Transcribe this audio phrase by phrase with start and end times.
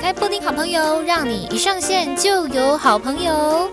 [0.00, 3.70] 开布丁好朋友，让你一上线就有好朋友。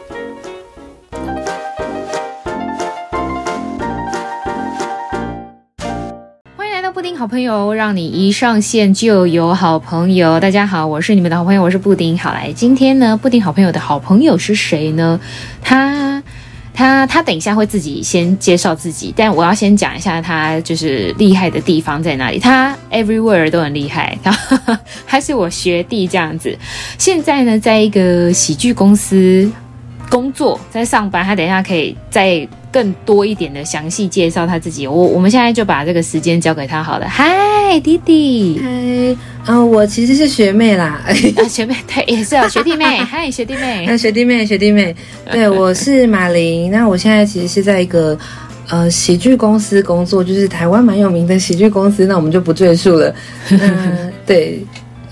[6.58, 10.38] 欢迎来到布丁好朋友，让你一上线就有好朋友。
[10.42, 12.20] 大家好，我是你们的好朋友，我是布丁。
[12.20, 15.22] 好来，今天呢，布丁好朋友的好朋友是谁呢？
[15.62, 16.22] 他。
[16.78, 22.38] 他他等一下会自己先介绍自己，但我要先讲一下他就是厉害的地方在哪里。
[22.38, 26.56] 他 everywhere 都很厉害，他他是我学弟这样子。
[27.00, 29.52] 现在呢，在一个喜剧公司
[30.10, 31.24] 工作，在上班。
[31.24, 34.88] 他等一下可以再更多一点的详细介绍他自己。
[34.88, 37.08] 我我们现在就把这个时间交给他好了。
[37.08, 38.60] 嗨，弟弟。
[38.64, 39.18] 嗨。
[39.48, 41.14] 啊，我其实是学妹啦，啊，
[41.48, 44.94] 学妹对，也是啊，学弟妹， 嗨，学弟妹，那学弟妹，学弟妹，
[45.32, 48.18] 对，我是马琳，那我现在其实是在一个
[48.70, 53.16] 呃喜剧公司工作，就是台湾蛮有名的喜剧公司，那我们就不赘述了。
[53.52, 54.62] 嗯，对，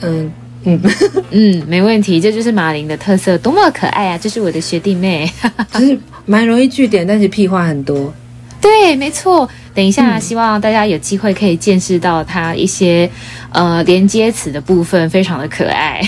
[0.02, 0.30] 嗯
[0.66, 0.82] 嗯
[1.32, 4.18] 嗯，没问题，这就是马琳的特色，多么可爱啊！
[4.18, 5.32] 这是我的学弟妹，
[5.74, 8.14] 就是蛮容易据点，但是屁话很多。
[8.60, 9.48] 对，没错。
[9.76, 13.10] 等一下，希望大家有机会可以见识到他一些
[13.52, 16.02] 呃连接词的部分，非常的可爱。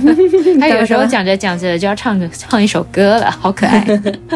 [0.58, 3.86] 他有时候讲着讲着就要唱唱一首歌了，好可爱。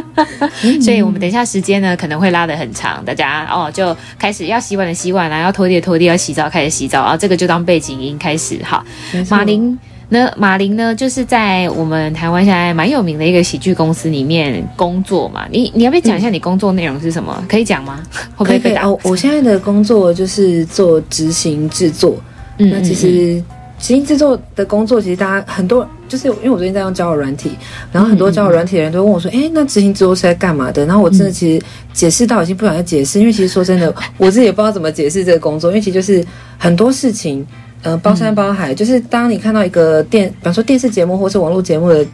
[0.82, 8.58] 所以我们等一下时间呢可能会拉得很长，大家哦就开始要洗碗的洗碗啦，要拖地的拖地，要洗澡开始洗澡啊，这个就当背景音开始。
[8.62, 8.84] 哈，
[9.30, 9.78] 马琳。
[10.10, 15.46] 那马琳呢，就是在我们台湾现在蛮有名的一个喜剧公司里面工作嘛。
[15.50, 17.36] 你你要不要讲一下你工作内容是什么？
[17.40, 18.02] 嗯、可以讲吗？
[18.36, 18.88] 会不会被打？
[18.88, 22.16] 我我现在的工作就是做执行制作。
[22.58, 23.42] 嗯，那其实
[23.78, 27.50] 执行制作的工作，其实大家很多就是因为我最近在用交友软体，
[27.90, 36.24] 然后很多交友软体的人都问我说：“哎、欸，那执行制作是在干嘛的？”然后我真的其实解释到已经不想再解释，因为其实说真的，我自己也不知道怎么解释这个工作，因为其实就是
[36.58, 37.44] 很多事情。
[37.84, 42.06] 呃，包山包海，嗯、就是当你看到一个电，比方说电视节目或是网络节目的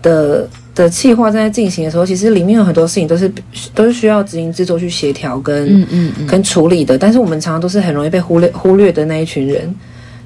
[0.00, 3.28] 的的企划正在进行的时候，其实里面有很多事情都是
[3.74, 6.96] 都是需要执行制作去协调跟嗯嗯嗯跟处理的。
[6.96, 9.74] 但是我们常常都是很容易被忽略忽略的那一群人。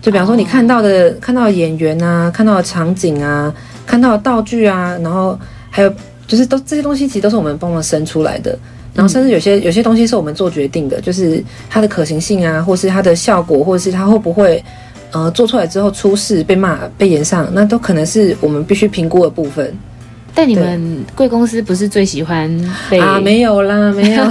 [0.02, 3.50] 就比方说你看到的、哦、看到的演员啊，看到的场景啊，
[3.86, 5.38] 看到的道具啊，然后
[5.70, 5.90] 还有
[6.26, 8.58] 就是都这些东西其实都是我们帮忙生出来的。
[8.92, 14.62] 然后甚至有些有些东西是我们做决定的，就是它的可行性啊，或是它的效果，或者是它会不会。
[15.12, 19.76] 呃，做出来之后出事被骂被延上，那都可能是我们必须评估的部分。
[20.32, 22.48] 但你们贵公司不是最喜欢
[22.88, 23.20] 被啊？
[23.20, 24.24] 没有啦，没有，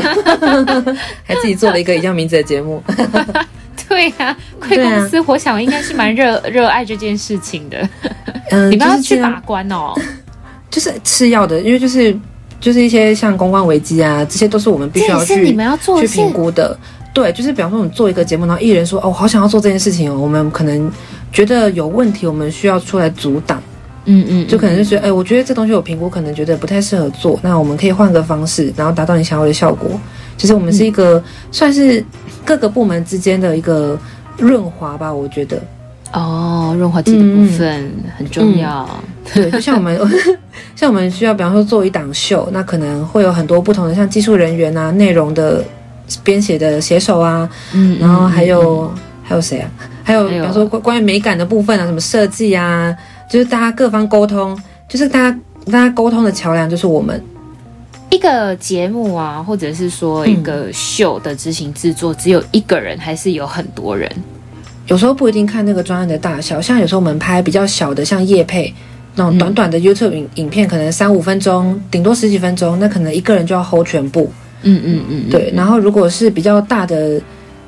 [1.26, 2.82] 还自己做了一个一样名字的节目。
[3.90, 7.90] 对呀、啊，贵公司，啊、我想应该是蛮热热爱这件事情的。
[8.52, 9.94] 嗯， 你们要去把关哦，
[10.70, 12.18] 就是吃药的，因为就是
[12.62, 16.78] 就是一些像公关危机啊，这些都是我们必须要去你们要做去评估的。
[17.14, 20.92] 对，就是比方说，我们做一个节目，然后艺人说：“哦，我好想要做这件事情哦。”我们可能
[21.32, 23.62] 觉得有问题，我们需要出来阻挡。
[24.06, 29.90] 嗯嗯，就可能就是，哎，我觉得这东西我评估可能觉得不太适合做，那我们可以换个方式，然后达到你想要的效果。
[30.38, 31.22] 其实我们是一个
[31.52, 32.04] 算是
[32.46, 34.00] 各个部门之间的一个
[34.38, 35.62] 润滑吧，我觉得。
[36.14, 38.90] 哦，润滑剂的部分、嗯、很重要。
[39.36, 40.00] 嗯、对，就像我们，
[40.76, 45.64] 像我们需要，比方说做一档秀，那可能会有很多不同的，像技术人员啊，内容的。
[46.24, 49.70] 编写的写手啊，嗯，然后还有、嗯、还有谁啊？
[50.04, 52.96] 还有比方说关关于美感的部分啊，什么设计啊，
[53.30, 57.24] 就是大家各方沟通，就是大家大家沟通的桥梁，就是我们
[58.10, 64.12] 一个节目啊，或者是说一个秀的执行制作，只有一个人还是有很多人？
[64.88, 68.74] 有时候不一定看那个专案的大小，像有时候我们拍比较小的，像夜配
[69.14, 74.32] 那种短短的 YouTube 影影片，可能三五分钟，顶多十几分钟，那可能一个人就要 hold 全部。
[74.64, 75.52] 嗯嗯嗯，对。
[75.56, 77.22] 然后如果是比较大的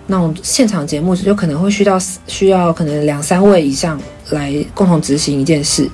[0.07, 4.00] 那种现场节目，就可能会需要需要可能两三位以上
[4.31, 5.90] 来共同执行一件事。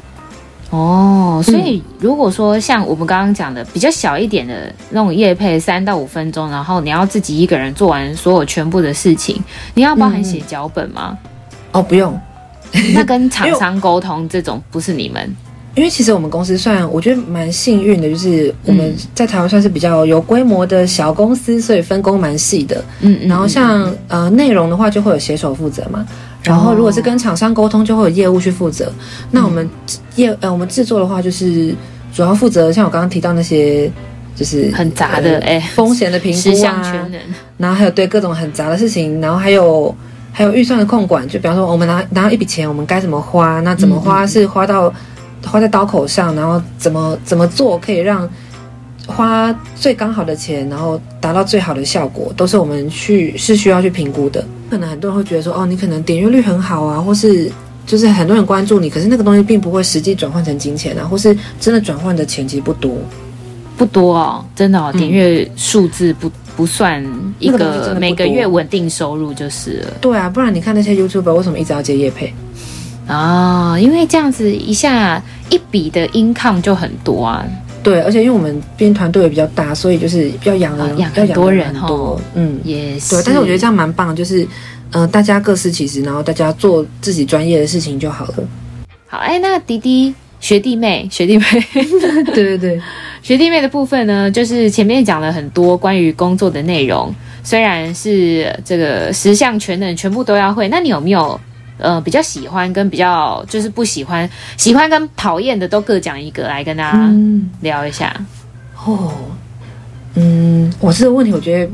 [0.70, 9.42] 哦，所以如果说像我们刚刚讲的比较小一点的那种夜配，三到五分钟，然后你要自己一个人做完所有全部的事情，
[9.76, 11.18] 你要包含写脚本吗？
[11.24, 11.30] 嗯、
[11.74, 12.20] 哦，不用。
[12.94, 15.34] 那跟厂商沟通这种不是你们？
[15.78, 22.84] 因为其实我们公司算我觉得蛮幸运的，就是我们在台湾算是比较有规模的小公司，所以分工蛮细的。
[23.02, 26.04] 嗯，然后像呃内容的话，就会有写手负责嘛。
[26.42, 28.92] 然后如果是跟厂商沟通，就会有业务去负责。
[29.30, 29.70] 那我们
[30.16, 31.76] 业呃我们制作的话，就是
[32.12, 33.88] 主要负责像我刚刚提到那些，
[34.36, 37.08] 就是很杂的哎风险的评估啊，
[37.58, 39.96] 然后还有对各种很杂的事情，然后还有
[40.32, 41.28] 还有预算的控管。
[41.28, 43.60] 就比方说我们拿拿到一笔钱，我们该怎么花？
[43.60, 44.92] 那怎么花是花到。
[45.46, 48.28] 花在刀口上，然后怎么怎么做可以让
[49.06, 54.44] 花最刚好的钱，然后达到最好的效果，都是我们去是需要去评估的。
[54.70, 57.50] 可能很多人会觉得说，哦，你可能点阅率很好啊，或是
[57.86, 62.98] 就是很多人关注你，可是那个东西并不会实际转换成金钱啊，或是真的转换的钱其实不多，
[63.78, 67.02] 不多哦，真的哦，点阅数字不不算
[67.40, 69.94] 一个每个月稳定收入就是了。
[70.02, 72.34] 对啊，不然你看那些 YouTuber 为什么一直要接夜配
[73.08, 73.78] 啊？
[73.80, 77.46] 因为这样子一下一笔的 income 就很多啊。
[77.82, 83.16] 对，而且因为我们编团队也比较大，所以就是要养人，养很多人很多，嗯，也是。
[83.16, 84.48] 对，但是我觉得这样蛮棒，就是。
[84.92, 88.36] 嗯、呃，大家各司其职，然后大家做自己专业的事情就好了。
[89.06, 91.44] 好，哎，那迪迪学弟妹 学弟妹，
[92.34, 92.82] 对 对对，
[93.22, 97.14] 学弟妹的部分呢，就是前面讲了很多关于工作的内容，
[97.44, 100.70] 虽然是这个十项全能，全部都要会。
[100.70, 101.38] 那你有没有
[101.78, 107.12] 呃比较喜欢跟比较就是不喜欢，喜欢跟讨厌的都各讲一个来跟大家
[107.62, 108.16] 聊一下？
[108.18, 108.26] 嗯、
[108.86, 109.14] 哦，
[110.16, 111.72] 嗯，我这个问题我觉得。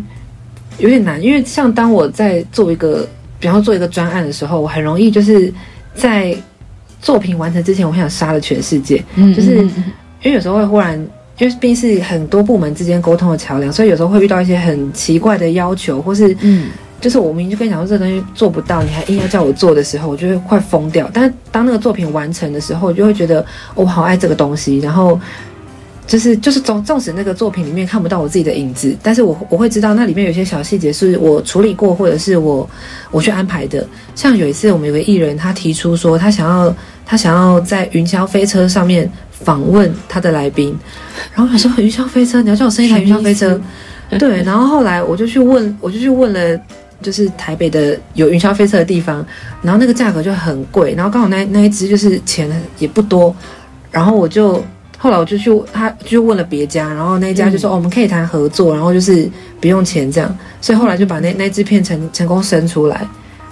[0.80, 3.08] 有点难，因为像当我在做一个，
[3.40, 5.54] 比方做一个专案的时候，我很容易就是
[5.94, 6.36] 在
[7.00, 9.02] 作品完成之前，我很想杀了全世界。
[9.14, 11.00] 嗯，就是因为有时候会忽然，
[11.38, 16.72] 因为毕竟是很多部门之间沟通的桥梁，所以有时候会遇到一些很奇怪的要求，或是嗯，
[17.04, 21.10] 就是我明明就跟你讲说这个东西做不到，你还硬要叫我做的时候，我就会快疯掉。
[21.14, 23.46] 但是当那个作品完成的时候，我就会觉得
[23.76, 25.20] 我好爱这个东西，然后。
[26.06, 32.70] 就是就是，纵纵使那个作品里面看不到我自己的影子，但是我我会知道那里面有些小细节是我处理过，或者是我
[33.10, 33.88] 我去安排的。
[34.14, 40.78] 像有一次，我们有个艺人，他提出说他想要他想要在云霄飞车上面访问他的来宾，
[41.34, 43.60] 然后他说云霄飞车，你要叫我生一台云霄飞车？
[44.20, 46.60] 对，然后后来我就去问，我就去问了，
[47.04, 49.24] 就是台北的有云霄飞车的地方，
[49.62, 53.36] 然后那个价格就很贵，然后刚好那那一只就是钱也不多，
[53.92, 54.64] 然后我就。
[54.98, 59.30] 后来我就去，他就问了别家，然后那一家就说：“哦，我们可以谈合作，然后就是
[59.60, 63.06] 不用钱这样。”所以后来就把那那只片成成功生出来。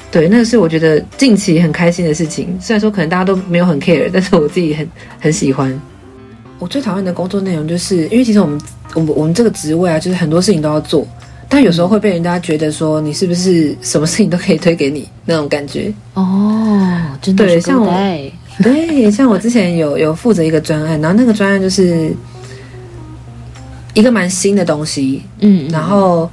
[0.10, 2.58] 对，那个是我觉得近期很开心的事情。
[2.62, 4.90] 虽然说可能大家都没有很 care，但是我自己很
[5.20, 5.78] 很喜欢。
[6.58, 8.62] 我最讨厌的工作内容就是，因为其实我们
[8.94, 11.06] 我们我们这个职位啊，就是很多事情都要做，
[11.54, 15.94] 但有时候会被人家觉得说你是不是什么事情都可以推给你那种感觉。
[16.14, 16.90] 哦，
[17.22, 17.94] 真的是对，像我。
[18.64, 22.14] 对，像我之前有有负责一个专案，然后那个专案就是
[23.94, 26.30] 一个蛮新的东西，嗯，然后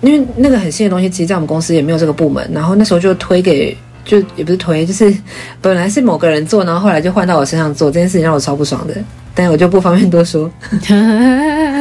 [0.00, 5.14] 因为那个很新的东西，其实在我们公司也没有这个部门，然后那时候就推给，就也不是推，就是
[5.60, 8.94] 本来是某个人做，然后后来就换到我身上做，这件事情让我超不爽的，
[9.34, 10.50] 但我就不方便多说。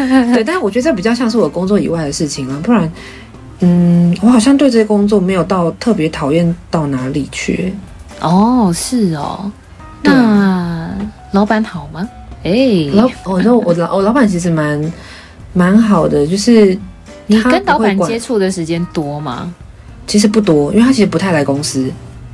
[0.34, 2.92] 对，但是我觉得这比较像是我工作以外的事情啊，不然，
[3.60, 7.74] 嗯，我好像对这些工作没有到特别讨厌到哪里去。
[8.20, 9.52] 哦，是哦，
[10.04, 10.90] 那
[11.32, 12.08] 老板好吗？
[12.44, 14.94] 哎、欸，老，我说我老我老板其实蛮
[15.54, 16.78] 蛮好的，就是
[17.28, 19.54] 你跟老板接触的时间多吗？
[20.08, 21.90] 其实不多，因为他其实不太来公司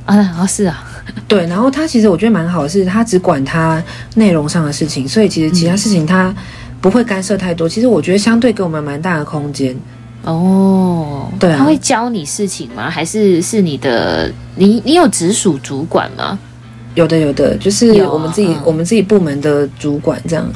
[0.06, 0.16] 啊。
[0.16, 0.82] 啊，是啊，
[1.28, 3.82] 对，然后他其实我觉得蛮好的是，他只管他
[4.14, 6.34] 内容上的事情，所以其实其他事情他
[6.80, 7.68] 不会干涉太多。
[7.68, 9.76] 嗯、其实我觉得相对给我们蛮大的空间。
[10.24, 12.90] 哦，对啊，他会教你事情吗？
[12.90, 16.38] 还是是你的你你有直属主管吗？
[16.96, 20.46] 有的有的，就是我们自己、嗯、我们自己部门的主管这样。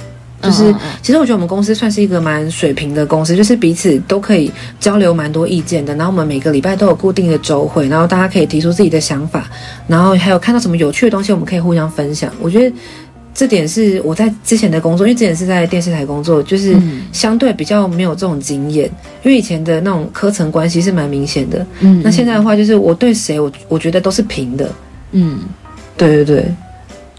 [0.42, 5.94] 就是、嗯、其实我觉得我们公司算是一个蛮水平的公司，就是彼此都可以交流蛮多意见的。
[5.94, 9.48] 然后我们每个礼拜都有固定的周会，然后大家可以提出自己的想法，
[9.86, 12.30] 然后还有看到什么有趣的东西，我们可以互相分享。
[12.40, 12.76] 我觉得。
[13.34, 16.76] 这点是我在之前的工作，因为之前是在电视台工作，就是
[17.12, 18.86] 相对比较没有这种经验。
[18.88, 24.70] 嗯、因为以前的那种科层关系是蛮明显的，嗯，那现在的话就是我对谁，我我觉得都是平的，
[25.12, 25.40] 嗯，
[25.96, 26.54] 对对对。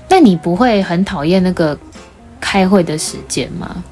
[0.08, 1.75] 那你不会很讨厌那个
[2.39, 3.84] 开会的时间吗？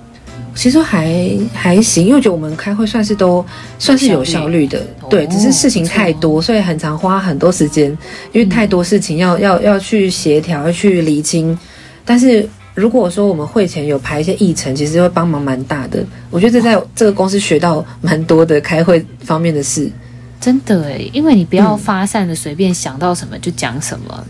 [0.53, 3.43] 其实还还行，因为我觉得我们开会算是都
[3.79, 7.89] 算是有效率的，率对，只是事情太多，所以很常花很多时间，
[8.31, 11.57] 因为太多事情要、嗯、要要去协调，要去厘清。
[12.05, 16.03] 但是如果说我们会前有排一些议程，其实会帮忙蛮大的。
[16.29, 19.91] 我觉得在这个公司学到蛮多的开会方面的事，
[20.39, 24.25] 真的诶，因为你不要发散的随便想到什么就讲什么，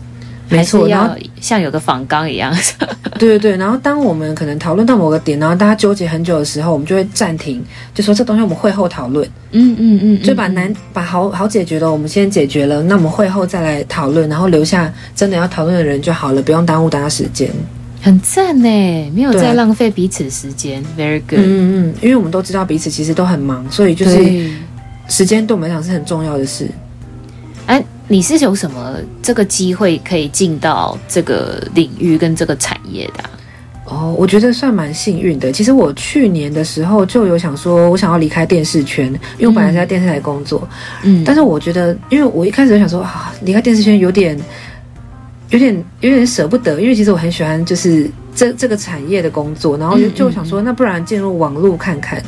[0.56, 2.54] 还是要像有个仿纲一样。
[3.18, 7.62] 对对对，然后当我们可能讨论到某个点，然后大家纠结很久的时候，我们就会暂停，
[7.94, 9.28] 就说这东西我们会后讨论。
[9.52, 17.48] 嗯嗯嗯，就把难把好好解决的我们先解决了，那我们会后再来讨论，然后留下真的要讨论的人就好了，不用耽误大家时间。
[18.00, 21.38] 很赞呢，没有在浪费彼此时间，very good。
[21.38, 24.50] 嗯嗯，因为我们都知道彼此其实都很忙，所以就是
[25.08, 26.66] 时间对我们来讲是很重要的事。
[28.12, 33.30] 你是有什么这个机会可以进到这个领域跟这个产业的、啊？
[33.86, 35.50] 哦，我觉得算蛮幸运的。
[35.50, 39.06] 其实我去年的时候就有想说，我想要离开电视圈，
[39.38, 40.68] 因为我本来是在电视台工作。
[41.04, 44.38] 嗯，但是我觉得，因为我一开始就想说啊，离开电视圈有点。
[45.48, 52.22] 有点有点舍不得，因为其实我很喜欢就是这这个产业的工作，然后就就想说，那不然进入网络看看。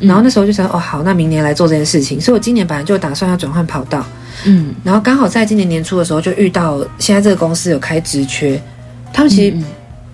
[0.00, 2.20] 然后那时候就想，哦，好，那明年来做这件事情。
[2.20, 4.04] 所以我今年本来就打算要转换跑道，
[4.46, 8.60] 嗯，然后刚好在今年年初的时候就遇到现在这个公司有开职缺，
[9.12, 9.56] 他们其实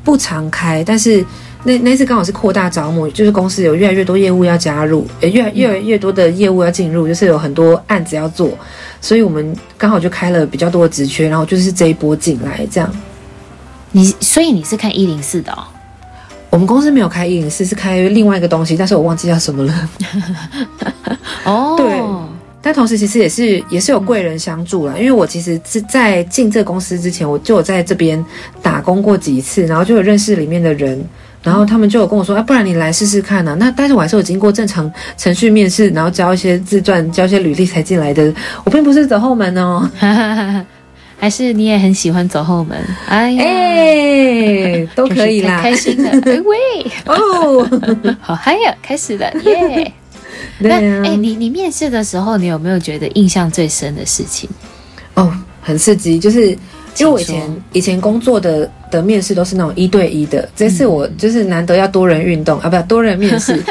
[0.02, 1.24] 不常开，但是
[1.64, 8.56] 那那次刚好是扩大招募，就是公司有越来越多业务要加入，也越来越来越多的业务要进入，就是有很多案子要做，
[9.00, 12.90] 所以我们刚好就开了比较多的职缺，然后就是这一波进来这样。
[13.92, 15.64] 你所以你是看一零四的哦？
[16.50, 19.90] 我们公司没有开一零四，是开另外一个东西，但是我忘记叫什么了。
[21.44, 22.00] 哦， 对，
[22.62, 28.24] 但同时其实也是也是有贵人相助了，因为我其实是在进这个公司之前，我就有在这边
[28.62, 31.04] 打工过几次，然后就有认识里面的人，
[31.42, 33.56] 然后他们就有跟我说，啊，不然你来试试看呢，啊。
[33.60, 38.32] 那但是我还是有经过正常程序面试，然后交一些自传，交一些履历才进来的，
[38.64, 39.88] 我并不是走后门哦。
[41.18, 42.78] 还是你也很喜欢走后门？
[43.08, 46.10] 哎呀，欸、 都可以啦，开心的。
[46.30, 46.56] 哎喂，
[47.06, 47.68] 哦，
[48.20, 49.92] 好嗨呀，开始了耶！
[50.58, 54.48] 那哎、啊欸，你你面试的时候，你有没有觉得印象最深的事情？
[55.14, 55.32] 哦，
[55.62, 56.58] 很刺激，就是因
[57.00, 63.62] 为我以前以前工作的的面试都是那种一对一的，这次我就是难得要多人运动、嗯、啊，不要多人面试，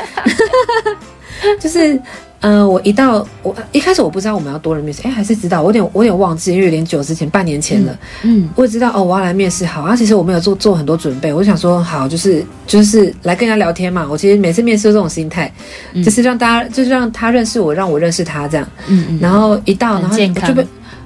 [1.60, 2.00] 就是。
[2.46, 7.92] 嗯、呃，我一到我一开始我不知道我们要多人面试，哎，还是知道，我有点我有点忘记，因为有点久之前，半年前了。
[8.22, 9.96] 嗯，嗯我也知道哦，我要来面试，好啊。
[9.96, 14.06] 其实我没有做做很多准备，我想说，好，就是就是来跟人家聊天嘛。
[14.08, 15.52] 我其实每次面试都这种心态，
[15.94, 18.68] 嗯、就是让大家就是让他认识我，让我认识他这样。
[18.88, 19.20] 嗯嗯。
[19.20, 20.16] 然后一到，然后
[20.48, 20.64] 就被。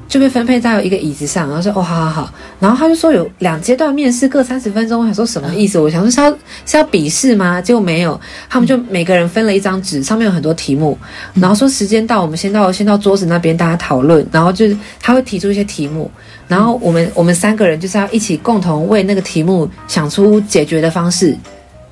[0.10, 5.00] 就被分配在一个椅子上，然后说哦，好好好，然后他就说有两阶段面试，各三十分钟。
[5.00, 5.78] 我想说什么意思？
[5.80, 6.32] 我想说是要
[6.66, 7.62] 是要笔试吗？
[7.62, 10.98] 结果没有，他们就每个人分了一张纸，上面有很多题目，
[11.36, 16.10] 然后说时间到，我们先到先到桌子那边大家讨论，然后就是他会提出一些题目，
[16.48, 21.38] 然后我们我们三个人就是要一起共同为那个题目想出解决的方式。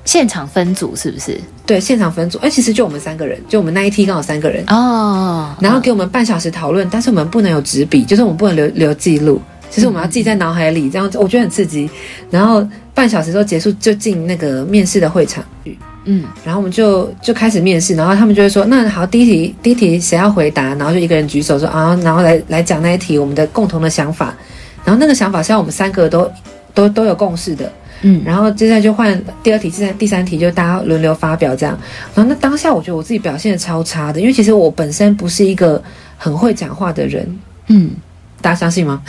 [0.08, 1.38] 现场分组是不是？
[1.66, 2.38] 对，现场分组。
[2.38, 5.54] 哎，其实就我们三个人，就我们那一梯刚好三个人哦。
[5.60, 9.38] 然后给我们半小时讨论，但是我们不能有纸笔，就是我们不能留留记录，
[9.68, 11.90] 其实我们要记在脑海里，这样我觉得很刺激。
[12.30, 15.44] 然后半小时之后结束，就进那个面试的会场。
[16.04, 24.34] 嗯，然后我们就就开始面试，然后他们就会说：“那好，第一题，第一题谁要回答？”然后就一个人举手说：“啊，然后来来讲那一题，我们的共同的想法。”
[24.86, 26.32] 然后那个想法是要我们三个都
[26.72, 27.70] 都都有共识的。
[28.02, 31.78] 嗯，然后接下来就换第二题，第三第三题就大家轮流发表这样。
[32.14, 35.82] 然后那当下我觉得我自己表现的超差的，因为其实我本身不是一个
[36.16, 37.38] 很会讲话的人。
[37.66, 37.90] 嗯，
[38.40, 39.02] 大家相信吗？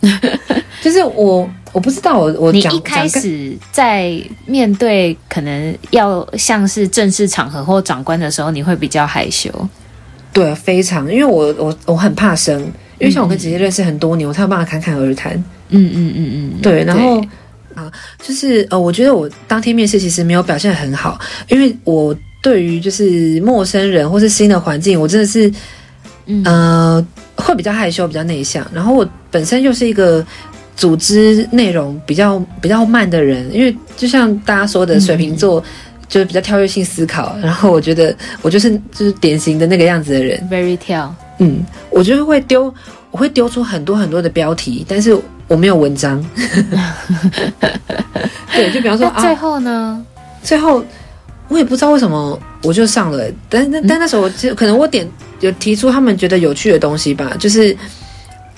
[0.82, 9.48] 就是我我不知道我我讲，你一开始在面对可能要像是正式场合或长官的时候，你会比较害羞。
[10.32, 12.58] 对，非常，因为我我我很怕生，
[12.98, 15.32] 因为像我跟姐姐认识很多年，我才有办法侃侃而谈。
[15.68, 17.22] 嗯嗯嗯嗯，对，然后。
[17.74, 17.90] 啊，
[18.22, 25.52] 就是呃，我觉得我当天面试其实没有表现很好，因为我对于就是陌生人或是新的环境，我真的是，
[26.44, 28.66] 呃，会比较害羞，比较内向。
[28.74, 30.24] 然后我本身又是一个
[30.74, 35.62] 组织内容比较比较慢的人，因为就像大家说的，水瓶座
[36.08, 37.36] 就是比较跳跃性思考。
[37.40, 41.14] 然后我觉得我就是就是典型的那个样子的人，very 跳。
[41.38, 42.74] 嗯，我就会丢，
[43.10, 45.16] 我会丢出很多很多的标题，但是。
[45.52, 46.24] 我没有文章，
[48.56, 50.00] 对，就比方说啊，最后呢，啊，
[50.42, 50.82] 最后
[51.48, 55.06] 我也不知道为什么我就上了，但但但那时候我就可能我点
[55.40, 57.76] 有提出他们觉得有趣的东西吧，就是。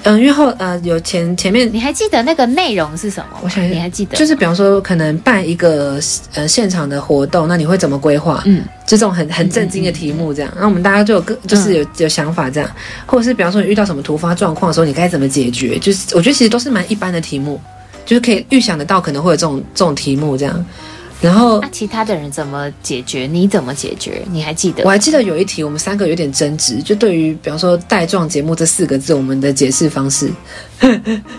[0.02, 3.38] 嗯，因为后呃有前前面，你还记得那个内容是什么？
[3.42, 5.98] 我想你还记得，就是比方说可能办一个
[6.34, 8.42] 呃现场的活动，那你会怎么规划？
[8.44, 12.70] 嗯，就这种很很震惊的题目这样，那、嗯、我们大家就有个就是有、嗯、有想法这样，
[13.06, 15.78] 或者是比方说你遇到什么突发状况的时候，你该怎么解决？
[15.78, 17.58] 就是我觉得其实都是蛮一般的题目，
[18.04, 20.66] 就是可以预想得到可能会有这种这种题目这样。
[21.24, 23.26] 然后，那其他的人怎么解决？
[23.26, 24.20] 你怎么解决？
[24.30, 24.84] 你还记得？
[24.84, 30.30] 我还记得有一题，我们三个有点争执，就对于比方说“带状节目”这四个字，我们的解释方式。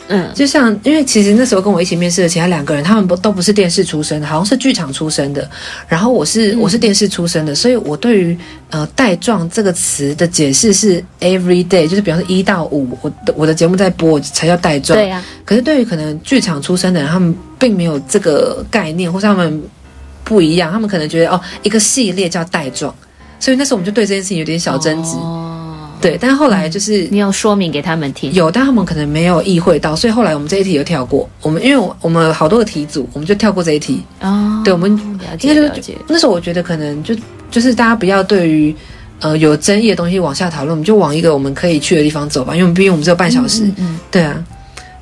[0.07, 5.47] 嗯， 就像因为其实那时候跟我一起面试的其他两个人，他们不都不是电视出身的，好像是剧场出身的。
[5.87, 8.35] 然后我是我是电视出身的，所以我对于
[8.71, 14.97] 呃“带状”这个词的解释是 every day，就是比方说一到五，我的我的节目在播才叫带状。
[14.97, 15.23] 对呀。
[15.45, 19.61] 可是对于可能剧场出身的人，他们并没有这个概念，或是他们。
[20.25, 22.93] 不一样，他们可能觉得哦，一个系列叫带状，
[23.39, 25.11] 所以那时候我们就对这件事情有点小争执。
[25.15, 31.29] 哦，对，但是后来就是、嗯、你有说明给他们听，有，但他们可能没有意会到，所以后来我们这一题就跳过。
[31.41, 34.03] 我们因为我们好多个题组，我们就跳过这一题。
[34.21, 35.95] 哦，对，我们了解了解。
[36.07, 37.15] 那时候我觉得可能就
[37.49, 38.75] 就是大家不要对于
[39.19, 43.63] 呃有争议的东西往下讨论，我们就往一个我们可以去的地方走吧，因为毕竟我们只有半小时。
[43.63, 44.44] 嗯，嗯，嗯，对啊。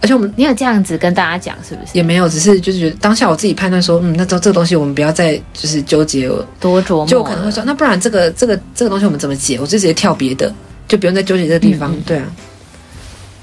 [0.04, 1.92] 而且我们你有这样子跟大家讲是不是？
[1.94, 9.58] 也没有，只是就是觉得当下我自己判断说，嗯，那这这个东西我们不要再就是纠结了，多琢磨，就我可能会说，那不然这个这个这个东西我们怎么解？
[9.60, 10.54] 我就直接跳别的，
[10.88, 11.92] 就不用再纠结这个地方。
[11.92, 12.26] 嗯嗯对啊。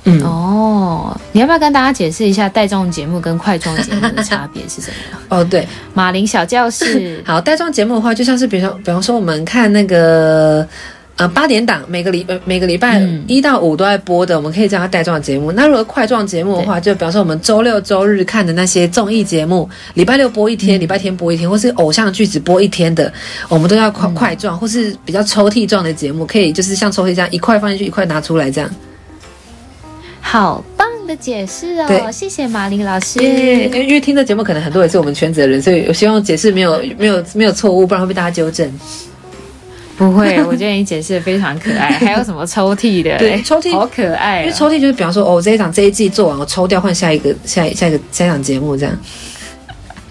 [0.04, 5.18] 嗯哦，你要不要跟大家解释一下带状节目跟快状节目的差别是什么？
[5.28, 7.22] 哦，对，马铃小教室。
[7.26, 10.66] 好，带状节目的话，就像是比如说，比方说我们看那个
[11.20, 15.52] 呃八点档，每个礼呃每个礼拜一到五都在播的，嗯、我们可以叫它带状节目。
[15.52, 23.12] 那如果块状节目的话，就比方说我们周六周日看的那些综艺节目，礼拜六播一天，礼、嗯、拜天播一天，或是偶像剧只播一天的，
[23.50, 28.70] 我们都要块块状，或是比较抽屉状的节目，可以就是像抽屉这样一块放进去，一块拿出来这样。
[30.22, 31.84] 好棒的解释哦！
[31.86, 33.22] 对谢谢马林老师。
[33.22, 38.72] 因为因为听的节目可能很多也是我们圈子的人，所以我希望解释没有没有没有错误，不然会被大家纠正。
[40.00, 41.90] 不会， 我觉得你解释的非常可爱。
[42.00, 43.18] 还有什么抽屉的？
[43.18, 44.40] 对，抽屉好可爱、哦。
[44.44, 48.98] 因为抽屉就是比方说，哦，这一档这一季做完，我抽掉换下一个下一下一个下一档节目这样。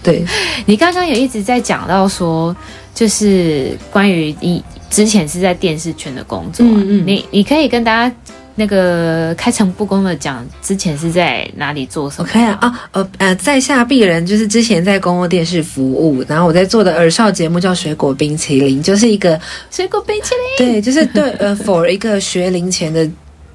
[0.00, 0.24] 对，
[0.64, 2.54] 你刚刚也一直在讲到说，
[2.94, 8.14] 就是关于你之前是在电视圈的工作、啊，嗯嗯，你你可以跟大家。
[8.60, 19.40] 那个开诚布公的讲，之前是在哪里做什么？OK 啊，啊，呃呃，在下鄙人就是之前在公共电视服务，然后我在做的儿少节目叫水果冰淇淋，就是一个
[19.70, 23.08] 水果冰淇淋，对，就是对呃， for 一个学龄前的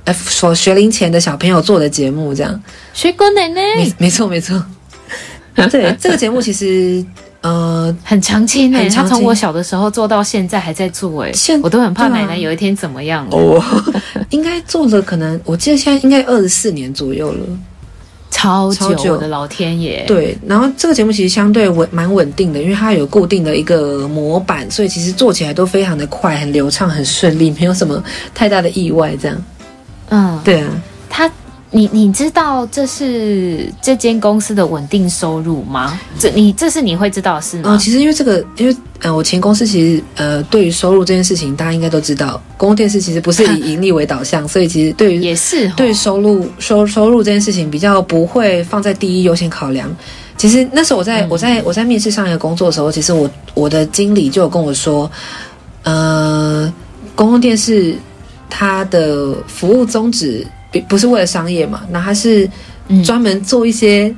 [0.06, 2.60] 呃，for 学龄前的小朋友做的节目，这样。
[2.96, 4.66] 水果奶奶，没没错没错，
[5.70, 7.06] 对，这个节目其实。
[7.46, 13.64] 呃，很长青诶，他从我小的时候做到现在还在做诶，现我都很怕奶奶有一天怎么样哦。
[14.32, 17.46] 应该做了，可能我记得现在应该二十四年左右了，
[18.32, 20.06] 超久，超久我的老天爷！
[20.08, 29.16] 对，然后这个节目其实相对稳蛮稳定的，因为它有固定的一个模板，所以其实做起来都非常的快，很流畅，很顺利，没有什么太大的意外。
[29.22, 29.38] 这样，
[30.10, 31.30] 嗯，对啊，他。
[31.76, 36.00] 你你知道这是这间公司的稳定收入吗？
[36.18, 37.64] 这你这是你会知道的事吗？
[37.66, 49.94] 嗯，其实因为这个，因为呃，我前公司其实呃，对于收入这件事情，大家应该都知道，公共电视其实不是以盈利为导向，所以其实对于也是对于收入收收入这件事情比较不会放在第一优先考量。
[50.38, 55.12] 其实那时候我在我在我在面试上一个工作的时候，其实我我的经理就有跟我说，
[55.84, 56.74] 呃，
[57.16, 57.94] 公共电视
[58.50, 60.48] 它的服务宗旨。
[60.82, 61.84] 不是为了商业嘛？
[61.90, 62.50] 那他是
[63.04, 64.14] 专门做一些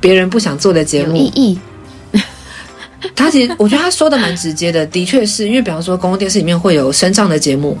[0.00, 1.16] 别人不想做的节目。
[1.16, 1.58] 有意义。
[3.16, 7.78] 他其实我觉得他说的蛮直接的，的确是因为比方说公共电视里面会有声障的节目，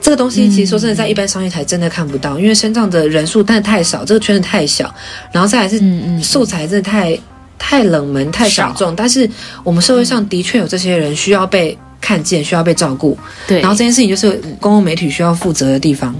[0.00, 4.92] 这个东西其实说真的在一般商业台真的看不到，因为声障的人数真的太少，这个圈子太小，
[5.30, 5.78] 然后再来是
[6.22, 7.18] 素材真的太
[7.58, 8.96] 太冷门、太小众。
[8.96, 9.28] 但是
[9.62, 13.18] 我们社会上的确有这些人需要被看见、需要被照顾。
[13.46, 16.14] 对，然后这件事情就是公共媒体需要负责的地方。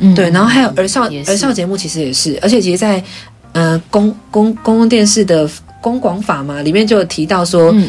[0.00, 3.04] 嗯，对，然后还有儿少儿少节目其实也是，而且其实在，在
[3.52, 5.48] 呃公公公共电视的
[5.80, 7.88] 公广法嘛，里面就有提到说，嗯、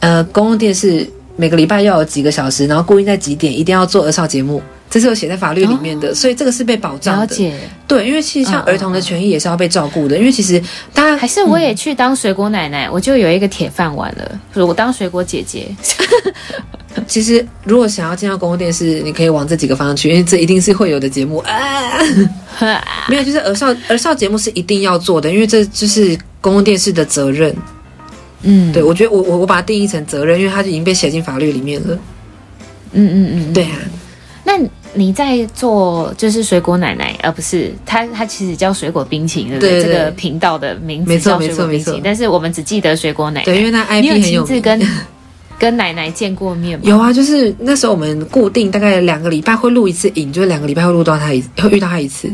[0.00, 7.22] 呃公共电视每个礼拜要有几个小时，然后固定在几点一定要做儿少节目，这是有写在法律里面的，哦、所以这个是被保障的。
[7.22, 15.66] 了解，对，因为其实像儿童的权益也是要被照顾的，嗯、因为其实大家还是我也去当水果奶奶，嗯、我就有一个铁饭碗了，我当水果姐姐。
[17.06, 21.52] 其实，如果想要进到公共电视，你可以往这几个方向去，因为这一定是会有的节目啊。
[23.08, 27.54] 没有，就是儿少儿少节目是一定要做的，因为这就是公共电视的责任。
[28.42, 31.98] 嗯，对，我觉得我我我把它定义成责任，因为它就已经被写进法律里面了。
[32.92, 33.78] 嗯嗯嗯，对啊。
[34.42, 34.58] 那
[34.94, 39.82] 你在做就是水果奶奶，而不是它它其实叫水果冰淇淋，对不对？
[39.84, 44.86] 这个频道的名字叫水果冰淇淋，但是我们只记得水果奶奶，对，因为它 IP 很有名。
[45.60, 46.84] 跟奶奶见过面吗？
[46.86, 52.28] 有啊，就是那时候我们固定大概两个礼拜会录一次影，就是两个礼拜会录到他一会遇到他一次。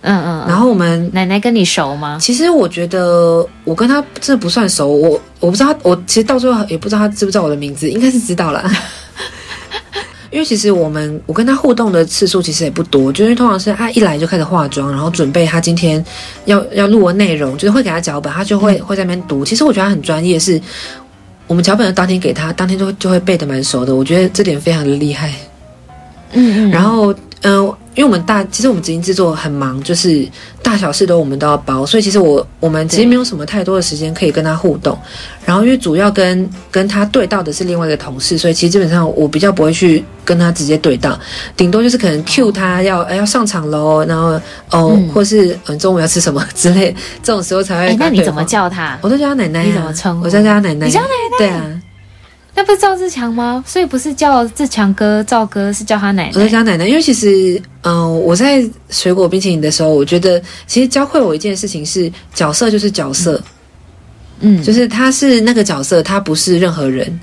[0.00, 2.18] 嗯嗯，然后我们奶奶跟你熟吗？
[2.20, 8.68] 其实我觉得我跟他真的不算熟，我我不知道他，我其实到最后也不知道他知不知道我的名字，应该是知道了。
[10.30, 16.04] 因为其实我们我跟他互动的次数其实也不多，就因为通常是他一来就开始化妆，然后准备他今天
[16.46, 19.44] 要要录的内容，就是会给他脚本，他就会、嗯、会在那边读。
[19.44, 20.60] 其实我觉得他很专业，是。
[21.54, 25.32] 我们脚本的当天给他，当天就就会背的蛮熟的，我觉得这点非常的厉害。
[26.32, 27.14] 嗯嗯，然后
[27.44, 27.66] 嗯。
[27.66, 30.28] 呃因为我们大，其实我们执行制作很忙，就是
[30.60, 34.98] 大小事都我们都要包，所以其实我我们其实没有什么太多的时间可以跟他互动。
[35.44, 41.16] 然后因为主要跟跟他对到的是另外一个同事，所以其实基本上我比较不会去跟他直接对到，
[41.56, 44.30] 顶多就是可能 cue 他要哎要上场喽，然后
[44.72, 47.94] 哦，嗯、或是嗯中午要吃什么之类，这种时候才会。
[47.94, 48.98] 那你怎么叫他？
[49.02, 49.62] 我都叫他奶奶、啊。
[49.62, 50.24] 你怎么称呼？
[50.24, 50.86] 我叫他奶奶。
[50.86, 51.38] 你叫奶奶？
[51.38, 51.80] 对啊。
[52.56, 53.64] 那不是赵自强吗？
[53.66, 56.32] 所以不是叫自强哥赵哥，是叫他奶奶。
[56.34, 63.42] 我在叫奶奶，因为其实，嗯、呃，我在水果冰淇淋的时候，我觉得其实教会我一件事情是，角色就是角色，
[64.40, 67.20] 嗯，就是他是那个角色，他不是任何人，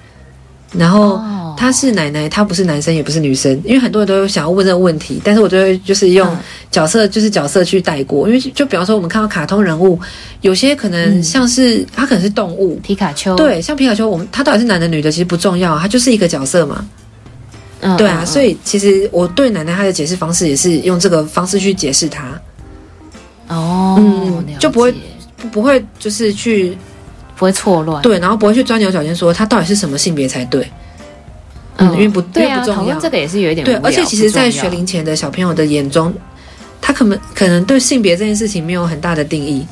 [0.73, 1.15] 然后。
[1.15, 3.51] 哦他是奶奶，他不是男生，也不是女生。
[3.63, 6.35] 因为很多人都想要问这个问题，但是我就会就是用
[6.71, 8.27] 角色，就是角色去带过。
[8.27, 9.99] 因为就比方说，我们看到卡通人物，
[10.39, 13.35] 有些可能像是他可能是动物，皮卡丘。
[13.35, 16.83] 对，像皮卡丘，我们他到底是男的女的其实不重要，他就是一个角色嘛。
[17.81, 22.41] 嗯，对啊，所以其实我对奶奶她的解释方式也是用这个方式去解释她。
[23.49, 24.91] 哦，嗯，就不会
[25.51, 26.75] 不会就是去
[27.41, 30.63] 不会错乱，对，然后不会去钻牛角尖说他到底是什么性别才对。
[31.77, 36.13] 嗯，因为不对啊，讨论这个也是有一点对，而且其实，在学龄前的小朋友的眼中，
[36.79, 39.65] 他可能可能对性别这件事情没有很大的定义。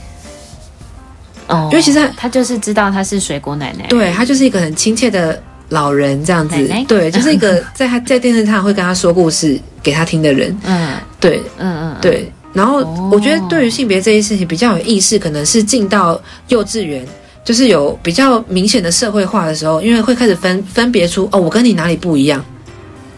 [1.46, 10.58] 哦，因为其实他，他就是知道他是水果奶奶，对，他就是一个很亲切的老人这样子，奶奶对，就是一个 在他在电视上会跟他说故事给他听的人。
[10.64, 12.32] 嗯，对，嗯嗯，对。
[12.52, 17.06] 然后我觉得对于性别这件事情比较有意识，可能是进到幼稚园。
[17.44, 22.44] 就是有比较明显的社会化的时候，因为会开始分分别出哦，我跟你哪里不一样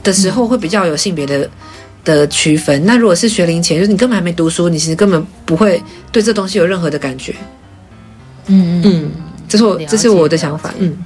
[0.04, 1.50] 的时候，会比较有性别的
[2.06, 2.86] 的区分。
[2.86, 5.82] 那如果是学龄前，就是你根本还没读书，你其实根本不会
[6.12, 7.36] 对这东西有任何的感觉。
[8.48, 9.12] 嗯嗯，
[9.48, 10.74] 这是我这是我的想法。
[10.80, 10.98] 嗯。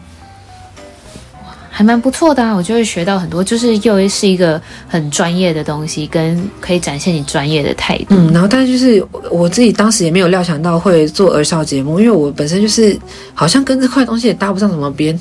[1.78, 8.16] 还蛮不错的啊，我就会学到很多，就是又是一个很专业的东西，跟可以展现你专业的态度。
[8.16, 12.98] 嗯，然后但是就是我自己当时也没有料想到会做儿少节目，因为我本身就是
[13.34, 15.20] 好像跟这块东西也搭不上什么边。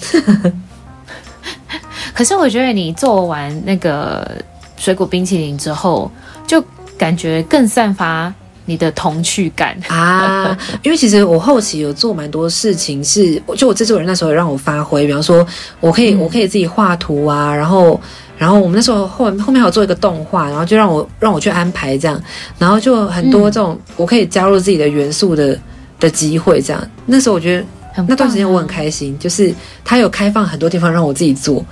[2.15, 4.41] 可是我觉得你做完那个
[4.77, 6.09] 水果冰淇淋之后，
[6.47, 6.65] 就
[6.97, 8.33] 感觉更散发。
[8.67, 9.77] 你的童趣感。
[9.89, 15.47] 啊，因为其实我后期有做蛮多事情是，是就我制作人那时候也让我发挥，比方说
[15.81, 18.01] 我可以、嗯、我可以自己画图啊，然后
[18.37, 22.21] 然后我们那时候后后面还有做一个动画，然后就让我让我去安排这样，
[22.59, 25.59] 然后就很多这种我可以加入自己的元素的
[26.01, 31.65] 的机会这样，那时候我觉得那段时间我很开心，就是他有开放很多地方让我自己做。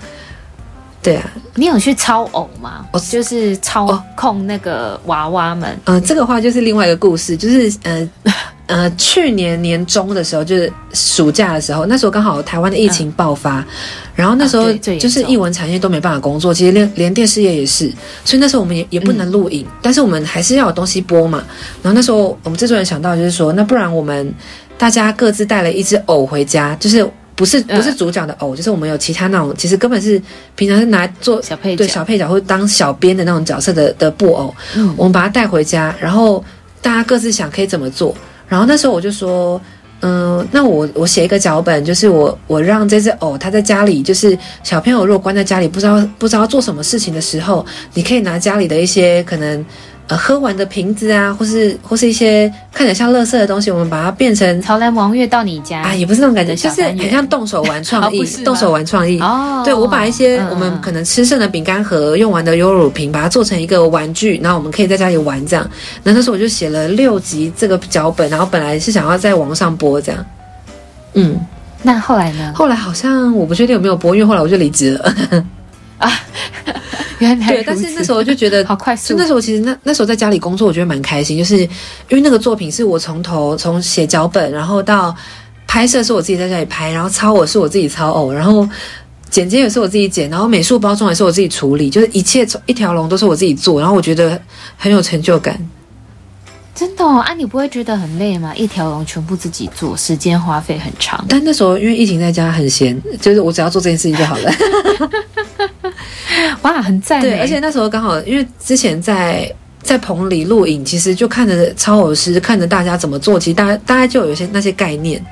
[1.02, 2.86] 对啊，你有去操偶吗？
[2.92, 5.68] 我，就是操控那个娃娃们。
[5.86, 8.08] 嗯、呃，这个话就是另外一个故事，就是呃
[8.66, 13.66] 呃，去年年中的时候，就是暑假的时候，那时候刚好台湾的疫情爆发，嗯、
[14.14, 17.92] 然后那时候就是艺文产业都没办法工作，其实连连电视业也是，
[18.24, 21.42] 所以那时候我们也也不能录影，嗯，但是我们还是要有东西播嘛。
[21.82, 24.32] 然后那时候我们制作人想到就是说，那不然我们
[24.78, 27.04] 大家各自带了一只偶回家，就是。
[27.34, 30.20] 不是不是主角的偶，就是我们有其他那种，其实根本是
[30.54, 36.44] 平常是拿来做小配角，对小配角或者当小编的那种角色的的布偶，嗯，我们把它带回家，然后
[36.80, 38.14] 大家各自想可以怎么做。
[38.48, 39.60] 然后那时候我就说，
[40.00, 47.64] 嗯、呃，那我我写一个脚本，就是我我让这只偶它在家里，就是小朋友如果关在家里不知道不知道做什么事情的时候，
[47.94, 49.64] 你可以拿家里的一些可能。
[50.12, 59.18] 呃，喝完的瓶子啊，或是或是一些看起来像垃圾的东西，我们把它变成潮来王月到你家啊，也不是那种感觉，就是很像动手玩创意， 哦、动手玩创意。
[59.20, 65.66] 哦，对，我把一些我们可能吃剩的饼干盒、嗯、用完的优乳瓶，把它做成一个玩具，然后我们可以在家里玩这样。
[66.02, 70.26] 那那时候我就写了六集这个脚本，然后本来是想要在网上播这样。
[71.14, 71.40] 嗯，
[71.82, 72.52] 那后来呢？
[72.54, 75.14] 后来好像我不确定有没有播，因为后来我就离职了。
[76.02, 76.12] 啊。
[77.18, 79.10] 原来对，但是那时候就觉得好快速。
[79.10, 81.68] 就那时候其实那那时候在家里工作，我觉得蛮开心，就是因
[82.10, 85.14] 为那个作品是我从头从写脚本，然后到
[85.68, 88.68] 拍摄是我自己在家里拍，然后操我是我自己操偶，然后
[89.30, 94.40] 剪接也是我自己剪，然后美术包装也是我自己处理，就是一切一条龙都是我自己做，然后我觉得
[94.76, 95.56] 很有成就感。
[96.74, 98.54] 真的哦，啊，你不会觉得很累吗？
[98.56, 101.22] 一条龙全部自己做，时间花费很长。
[101.28, 104.50] 但那时候因为疫情在家很闲，就是我只要做这件事情就好了。
[106.62, 107.20] 哇，很赞！
[107.20, 115.22] 对，而且那时候刚好因为之前在在棚里录影，其实就看着超偶师，看着大家怎么做，其实大家大家就有一些那些概念，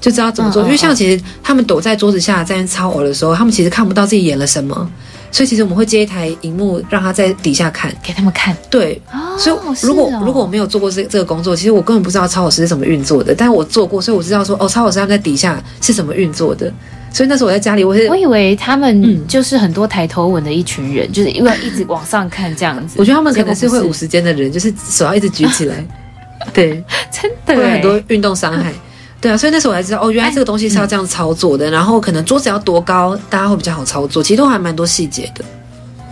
[0.00, 0.62] 就知道怎么做。
[0.62, 4.90] 嗯、因为像其实他们躲在桌子下在操偶的时候，他们其实看不到自己演了什么。
[5.32, 8.54] 所以其实我们会接一台荧幕，让他在底下看，给他们看。
[8.70, 13.34] 对，哦、所以如果、哦、如果我没有做过这这个工作，其实我根本不知道超老师是怎么运作的。
[13.34, 16.70] 但是我做过，所以我知道说，哦，超老师他们在底下是怎么运作的。
[17.10, 22.96] 所以那时候我在家里，我是我以为他们就是很多抬头纹的一群人，嗯、就是因为一直往上看这样子。
[22.98, 25.82] 我觉得他们可能是会五十间的人，就是手要一直举起来。
[26.52, 28.72] 对，真的会很多运动伤害。
[29.22, 31.70] 对啊，所以那时候我才知道哦，原来这个东西是要这样操作的。
[31.70, 34.20] 然后可能桌子要多高，大家会比较好操作。
[34.20, 35.44] 其实都还蛮多细节的。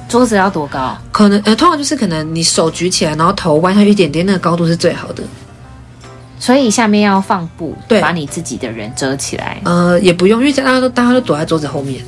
[0.08, 0.96] 桌子要多高？
[1.10, 5.24] 可能呃，通常就是可能你手举起来，然后头弯下去一点点，那个高度是最好的。
[6.38, 9.60] 所以下面要放布，对，把你自己的人遮起来。
[9.64, 12.00] 呃，也不用，因为大家都大家都躲在桌子后面。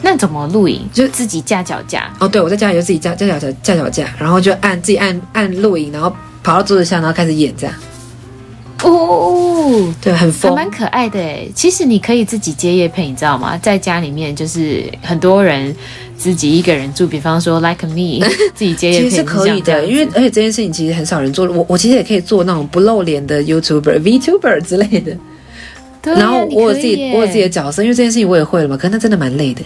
[0.00, 0.88] 那怎么录影？
[0.92, 2.08] 就自己架脚架？
[2.20, 7.74] 哦，对，我在家里就自己架架脚架架脚架，然后就按自己按按录影，然后跑到桌子下，然后开始演这样。
[8.84, 11.50] 哦，对，很疯，还蛮可爱的诶。
[11.54, 13.58] 其实你可以自己接夜配，你知道吗？
[13.58, 15.74] 在家里面就是很多人
[16.16, 21.46] 自己一个人住，比方说 like me， 自己接夜配是可以的，因为而且这件事情其实很少人做。
[21.50, 25.16] 我我其实也可以做那种不露脸的 YouTuber、VTuber 之类的。
[26.00, 28.76] 对，然后我有自己我有自己的角色，因为这件事情我也会了嘛。
[28.76, 29.62] 可是那真的蛮累的，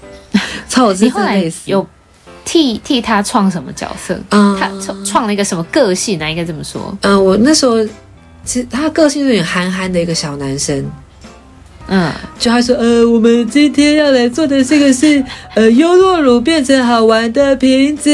[0.68, 1.62] 操我自己累死。
[1.70, 1.84] 有
[2.44, 4.18] 替替他创什么角色？
[4.30, 6.30] 嗯，他创创了一个什么个性呢？
[6.30, 6.96] 应该这么说。
[7.00, 7.76] 嗯，我那时候。
[8.46, 10.88] 其实他个性有点憨憨的一个小男生，
[11.88, 15.22] 嗯，就他说，呃，我们今天要来做的这个是，
[15.54, 18.08] 呃，优酪乳变成好玩的瓶子，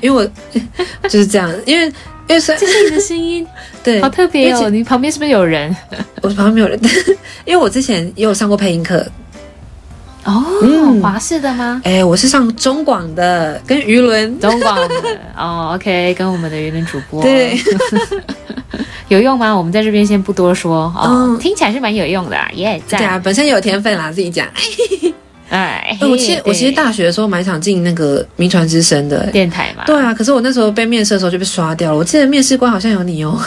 [0.00, 0.24] 因为我
[1.10, 1.86] 就是这样，因为
[2.28, 3.46] 因为是这是你的声音，
[3.84, 5.74] 对，好特别哦，你旁边是不是有人？
[6.22, 6.80] 我旁边没有人，
[7.44, 9.04] 因为我之前也有上过配音课。
[10.24, 11.82] 哦，嗯，华视的吗？
[11.84, 14.40] 哎，我是上中广的，跟于伦。
[14.40, 14.94] 中广的。
[15.36, 17.22] 哦，OK，跟我们的于伦主播。
[17.22, 17.58] 对，
[19.14, 19.56] 有用吗？
[19.56, 24.46] 我们在这边先不多说哦，嗯、听起来是蛮有用的啊，耶、yeah，对啊，本身有天分啦，自己讲。
[25.50, 31.98] 哎， 我其实我其实大学的时候蛮想进那个民传之声的电台嘛，对啊，可是我那时候被面试的时候就被刷掉了。
[31.98, 33.38] 我记得面试官好像有你哦。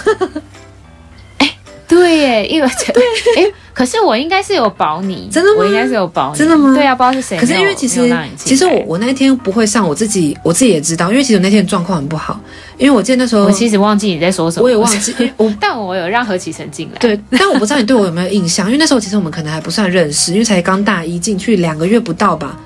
[1.87, 3.03] 对耶，因为对，
[3.43, 5.57] 哎，可是我应该是有保你，真的吗？
[5.59, 6.73] 我应该是有保你，真的吗？
[6.75, 7.37] 对啊，不知道是谁。
[7.37, 12.37] 可是因为其实，其实我我那天不会上，我自己我自己也知道，因为其实我那天状况很不好，
[12.77, 22.57] 因为我记得那时候我其实忘记你在说什么，我也忘记， 我但我有让何启成进来，对，但我不知道你对我有没有印象，因为那时候其实我们可能还不算认识，因为才刚大一进去两个月不到吧。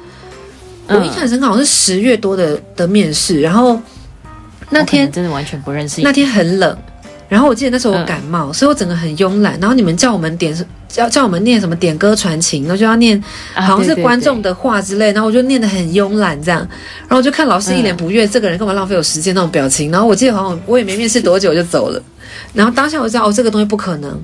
[0.88, 3.80] 我印象很深刻，好像是十月多的的面试，然后
[4.72, 6.78] 那天真的完全不认识，那天很冷。
[7.32, 9.58] 然后我记得那时候我感冒，嗯、所以我整个很慵懒。
[9.58, 10.54] 然后你们叫我们点
[10.90, 13.18] 叫叫我们念什么点歌传情，然后就要念
[13.54, 15.06] 好像是观众的话之类。
[15.06, 16.60] 啊、对对对，然后我就念得很慵懒这样。
[16.60, 19.90] 然后我就看老师一脸不悦，嗯、这个人干嘛浪费我时间那种表情。
[19.90, 22.04] 然后我记得好像我也没面试多久就走了。
[22.54, 24.22] 然后当下我就知道哦，这个东西不可能。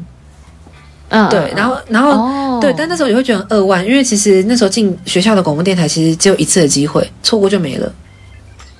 [1.07, 1.53] 嗯，对。
[1.55, 7.89] 然后然后、哦、对，但那时候也会觉得很扼腕，因为其实那时候进学校的广播电台其实只有一次的机会，错过就没了。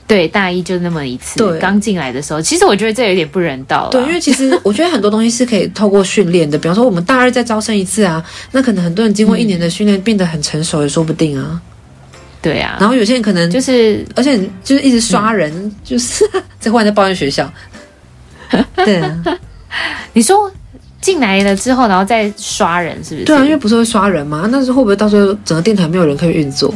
[0.08, 1.38] 对，大一就那么一次。
[1.38, 3.90] 对，刚进来的时候，其实我觉得这有点不人道。
[3.92, 6.58] 对，因为其实 我觉得很多东西是可以透过训练的。
[6.58, 11.62] 比方说，我们大二再招生一次啊，那可能很多人经过一年的训练变得很成熟也说不定啊。
[12.42, 12.78] 对啊。
[12.80, 16.24] 然后有些人可能就是，而且就是一直刷人，嗯、就是
[16.58, 17.52] 在忽然在抱怨学校。
[18.78, 19.24] 对啊。
[20.14, 20.50] 你说
[21.02, 23.26] 进来了之后，然后再刷人，是不是？
[23.26, 24.48] 对啊，因为不是会刷人吗？
[24.50, 26.74] 那是会不会到时候整个电台没有人可以运作？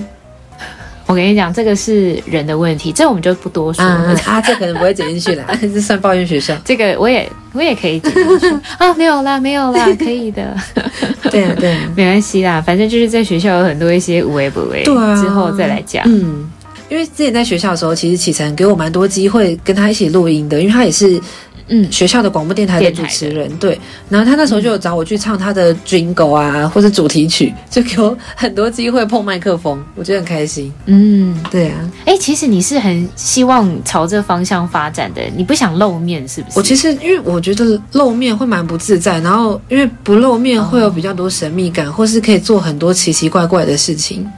[1.11, 3.83] 我跟你讲，这个是人的问题，这我们就不多说。
[3.83, 6.55] 啊，啊， 这可能不会剪进去了，这算抱怨学校。
[6.63, 8.47] 这个我也我也可以剪进去
[8.77, 10.55] 啊， 没有啦，没有啦，可以的。
[11.29, 16.01] 对啊，对啊，没关系啦，反正就是在学校有很多一些无为不为，对啊，之后再来讲。
[16.07, 16.49] 嗯，
[16.87, 21.19] 因为之前在学校的时候，其实启程给我蛮多机会跟他一起录音的，因为他也是。
[21.67, 30.71] 嗯，学校的广播电台的主持人，对，然后他那时候就有找我去唱他的 Jingle 啊，或者主题曲，就给我很多机会碰麦克风，我觉得很开心。
[30.85, 36.59] 嗯，对啊，哎、欸，其实你是很希望朝这方向发展的，你不想露面是不是？
[36.59, 44.29] 我其实因为我觉得露面会蛮不自在，然后因为不露面会有比较多神秘感，哦、或是可以做很多奇奇怪怪的事情。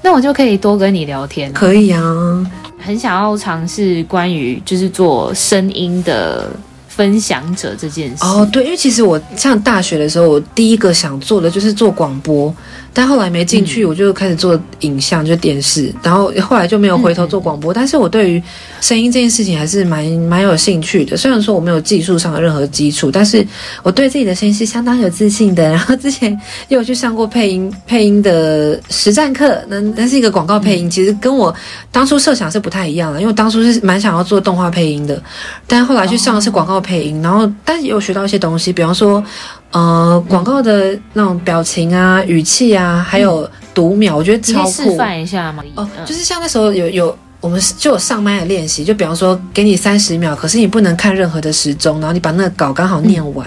[0.00, 2.46] 那我就可以多跟你聊天，可以啊。
[2.78, 6.50] 很想要尝试关于就是做声音的
[6.88, 8.24] 分享者这件事。
[8.24, 12.54] 哦，对，因为其实我上大学的时候，我第一个想做的就是做广播。
[12.98, 17.72] 但后来没进去，我就开始做影像，就电视，然后后来就没有回头做广播。
[17.72, 18.42] 但是我对于
[18.80, 21.16] 声音这件事情还是蛮蛮有兴趣的。
[21.16, 23.46] 虽然说我没有技术上的任何基础，但是
[23.84, 25.62] 我对自己的声音是相当有自信的。
[25.70, 31.54] 然后之前又有去上过配音配音的实战课，那那是一个广告配音，其实跟我
[31.92, 33.20] 当初设想是不太一样的。
[33.20, 35.22] 因为我当初是蛮想要做动画配音的，
[35.68, 39.22] 但后来去上的是广告配音，然后但是也有学到一些东西，比方说。
[39.70, 44.70] 呃，广告的那种表情啊、语气啊，还有读秒，我觉得超酷。
[44.70, 45.62] 示范一下吗？
[45.74, 53.46] 哦，就是像那时候有有我们就有上麦的练习，就比方说给你三十秒，可是你不能看任何的时钟，然后你把那个稿刚好念完。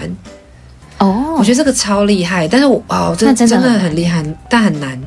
[0.98, 5.00] 哦，我觉得这个超厉害，但是我哦，真的真的很厉害，但很难。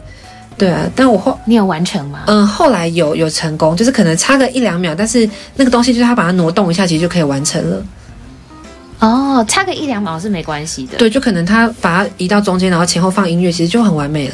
[0.58, 2.24] 对啊，但我后你有完成吗？
[2.28, 7.82] 嗯，后来有有成功，就是可能差个一两秒，但是那个东西就是他把它挪动一下，其实就可以完成了。
[9.06, 10.98] 哦，差个一两秒是没关系的。
[10.98, 14.34] 对，就可能他把它移到中间，然后前后放音乐，其实就很完美了。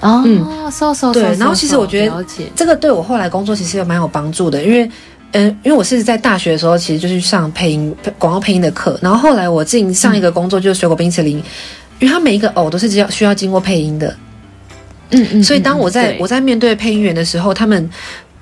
[0.00, 1.12] 哦，嗯，so so so。
[1.12, 4.90] 对，然后其实我觉得这个对我后来工作其实也蛮有帮助的，因为
[5.32, 11.36] 嗯，因为我是在大学的时候其实就是上配音广告配音的课，然后后来我进上一个工作就是水果冰淇淋，
[11.98, 14.16] 因为它每一个偶都是要需要经过配音的。
[15.10, 17.90] 嗯嗯，所以当我在我在面对配音员的时候，他们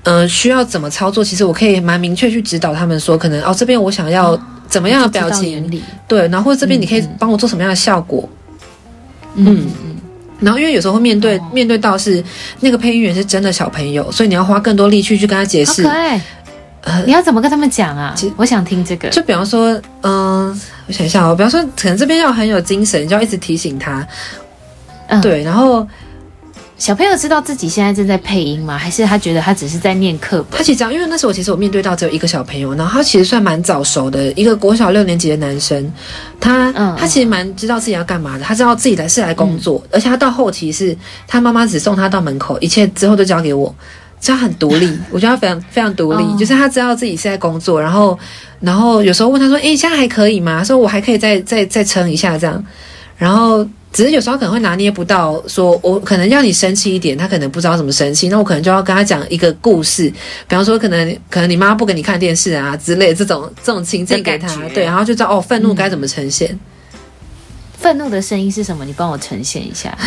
[0.04, 8.28] 呃需要怎么操作，其实我可以蛮明确去指导他们说，可能哦这边我想要怎么样的表情，对，然后这边你可以帮我做什么样的效果，
[9.34, 9.96] 嗯嗯，
[10.40, 12.22] 然后因为有时候会面对面对到是
[12.60, 15.82] 那个配音员是真的小朋友，所以你要花更多力气去跟他解释。
[16.82, 18.14] 呃，你要怎么跟他们讲啊？
[18.36, 19.08] 我想听这个。
[19.08, 24.06] 就比方说，嗯、呃，我想一下哦，比方说，可能这边要很有精神，就要一直提醒他。
[25.08, 25.42] 嗯，对。
[25.42, 25.86] 然后
[26.78, 28.78] 小朋友知道自己现在正在配音吗？
[28.78, 30.58] 还是他觉得他只是在念课本？
[30.58, 35.92] 他其实这样，因为那时候其实我面对到只有一个小朋友，然后他其实算蛮早熟的一个国小六年级的男生。
[36.40, 43.74] 他，嗯，他其实蛮知道自己要干嘛的，他知道自己来是来工作，嗯、而且他到后期是他妈妈只送他到门口，一切之后都交给我。
[44.20, 46.38] 这样很独立， 我觉得他非常非常独立，oh.
[46.38, 48.18] 就是他知道自己是在工作，然后
[48.60, 52.64] 然后有时候问他说：“诶，现在还可以吗？”说：“我还可以再再再撑一下这样。”
[53.16, 60.10] 然后只是有时候可能会拿捏不到，说我可能要你生气一点，他可能不知道怎么生气，那我可能就要跟他讲一个故事，
[60.46, 66.58] 比方说可能可能你妈不给你看电视啊之类的这种这种情境给他，对，然后就知道哦，愤怒该怎么呈现。
[67.78, 68.84] 愤怒的声音是什么？
[68.84, 69.96] 你帮我呈现一下。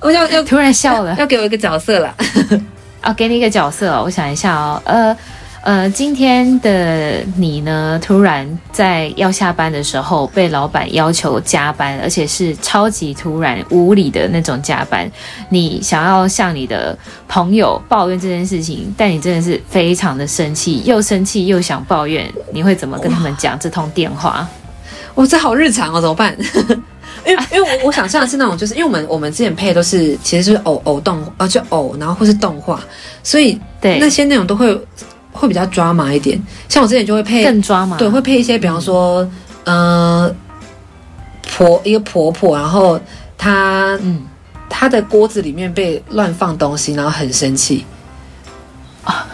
[0.00, 2.14] 我要要突然笑了，要给我一个角色了。
[3.02, 5.16] 哦，给你一个角色哦，我想一下哦，呃
[5.62, 15.10] 呃，今天的你呢，突然在要下班的时候被老板要求加班，而且是超级突然无理的那种加班。
[15.50, 24.48] 你想要向你的朋友抱怨这件事情，但你真的是非常的生气，又生气又想抱怨，你会怎么跟他们讲这通电话？
[25.16, 26.34] 哇，这好日常哦，怎么办？
[27.26, 32.80] 因为因为我我想象的是那种，就是因为我们我们之前配的都是其实是偶偶动啊，就偶，然后或是动画，
[33.22, 34.80] 所以对那些内容都会
[35.38, 36.40] 会比较抓马一点。
[36.68, 39.28] 像我之前就会配更抓马，对，会配一些，比方说，
[39.64, 40.34] 呃，
[41.42, 43.00] 婆一个婆婆，然后
[43.36, 44.26] 她嗯，
[44.68, 47.86] 她的锅子里面被乱放东西，然后很生气
[49.04, 49.26] 啊。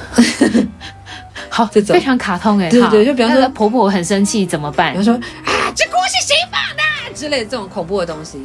[1.48, 4.92] 好，这种非常卡通哎，对对，就比方说婆婆很生气怎么办？
[4.92, 7.14] 比方说啊，这锅是谁放的？
[7.14, 8.44] 之类的这种恐怖的东西，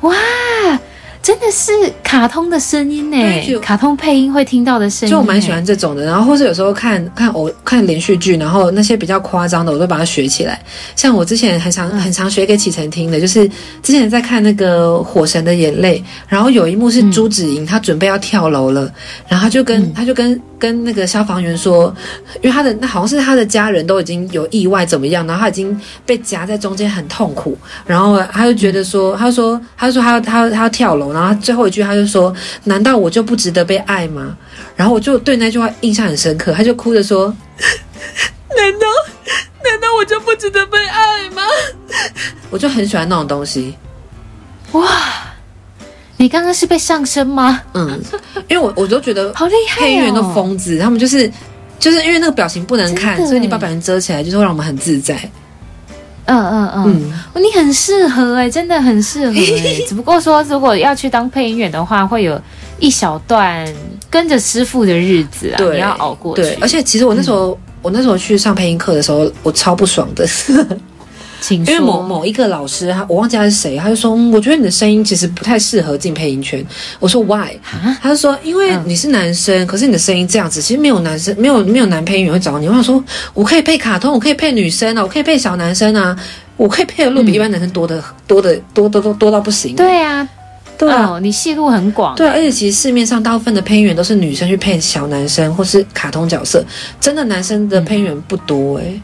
[0.00, 0.12] 哇！
[1.24, 3.16] 真的是卡通的声音呢，
[3.62, 6.04] 卡通配音会听到的声音，就我蛮喜欢这种的。
[6.04, 10.62] 然后或者有时候看看偶看连续剧，然后那些比较夸张的，我都把它学起来。
[10.94, 13.48] 像我之前很常很常学给启程听的，就是
[13.82, 18.92] 之前在看那个《火神的眼泪》，然后有一幕是朱子莹，她准备要跳楼了，
[19.26, 21.94] 然后她就跟她就跟跟那个消防员说，
[22.36, 31.12] 因为他的那好像是他的家人都已经有意外怎么样，然后他已经被夹在中间很痛苦，然后他就觉得说，他说他说他要他他要跳楼。
[31.12, 34.34] 然后最后一句，他就说：“难道我就不值得被爱吗？”
[34.74, 37.26] 然后我就对那句话印象很深刻，他就哭着说
[38.56, 38.86] ：“难道
[39.62, 41.42] 难道我就不值得被爱吗？”
[42.48, 43.76] 我就很喜欢那种东西。
[44.72, 44.88] 哇，
[46.16, 47.60] 你刚刚是被上身吗？
[47.74, 48.00] 嗯，
[48.48, 51.30] 因为我我都觉得好厉害，配音员都疯子，他们就是
[51.78, 55.16] 就是因为那个表情不能看，所以你把表情遮起来，就是会让我们很自在。
[56.26, 59.84] 嗯嗯嗯，嗯你很适合哎、欸，真的很适合哎、欸。
[59.86, 62.40] 只不过说，如果要去当配音员的话，会有
[62.78, 63.66] 一小段
[64.08, 66.40] 跟着师傅的日子啊，对你要熬过去。
[66.40, 70.26] 对，而且其实我那时候，嗯、我那时候去上配音课的时候，我超不爽的。
[71.52, 76.64] 因为某某一个老师，他我忘记他是谁，他就说，我觉得你的声音其实不太适合进配音圈。
[76.98, 77.58] 我说 Why？
[78.00, 82.66] 他就说，因为你是男生，嗯、可是你的声音这样子，其实没有男生，没有没有男配音员会找你。
[82.68, 83.02] 我想说，
[83.34, 86.16] 我可以配卡通，我可以配女生啊，我可以配小男生啊，
[86.56, 89.76] 我可以配的路比一般男生多的、嗯、多的多多多多到不行。
[89.76, 90.26] 对啊，
[90.78, 92.14] 对啊，哦、你戏路很广。
[92.14, 96.64] 对，而且其实市面上大部分的配音员都是女生去配小男生或是卡通角色，
[97.00, 98.90] 真的男生的配音员不多哎、欸。
[98.94, 99.02] 嗯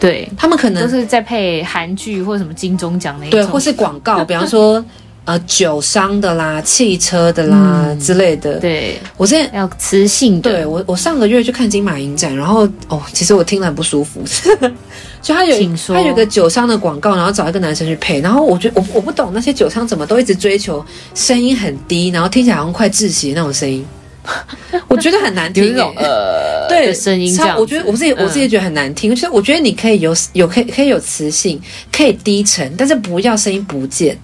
[0.00, 4.82] 对，他们可能都是在配韩剧或者什么金钟奖那一种，对，或是广告， 比方说
[5.26, 8.58] 呃酒商的啦、汽车的啦、嗯、之类的。
[8.58, 10.50] 对，我现在要磁性的。
[10.50, 14.22] 对我，我上个月去看金马影展，然后哦，其实我听了很不舒服。
[15.20, 15.54] 就他有
[15.88, 20.82] 他有个酒商的广告，然后找一个男生去配，然后我觉得我我不懂那些酒商怎么都一直追求
[21.14, 23.84] 声音很低，然后听起来好像快窒息那种声音。
[24.86, 29.10] 我觉得很难听，这种呃，对声音这样，我觉得我自己我自己觉得很难听。
[29.10, 31.60] 就是我觉得你可以有有可以可以有磁性，
[31.90, 34.16] 可以低沉，但是不要声音不见，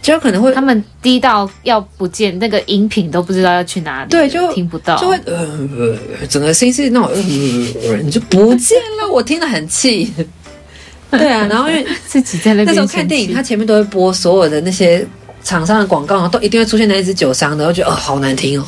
[0.00, 5.96] 就可能会他们低到要不见，那个音频都不知道要去哪里，对，就听不到，就会呃，
[6.28, 10.12] 整个声音是那种呃，你就不见了，我听得很气。
[11.10, 15.06] 对啊，然后因为自己在那边那时候看电影，他前面都会播所有的那些
[15.48, 18.66] 厂商的广告，然后都一定会出现那一支酒商的，我觉得哦，好难听哦。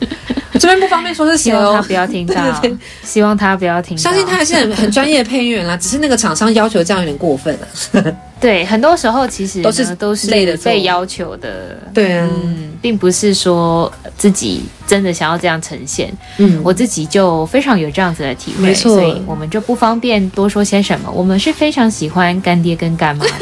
[0.60, 4.02] 这边不方便说是谁哦，希望他不要听到， 对对对，希望他不要听到。
[4.02, 8.14] 相信他还是很很专业的配音员啦，只是那个厂商要求这样有点过分了。
[8.38, 16.12] 对，很多时候其实都是都是累的被要求的，对啊，嗯，并不是说自己真的想要这样呈现。
[16.36, 21.10] 嗯，我自己就非常有这样子的体会，所以我们就不方便多说些什么。
[21.10, 23.32] 我们是非常喜欢干爹跟干妈的。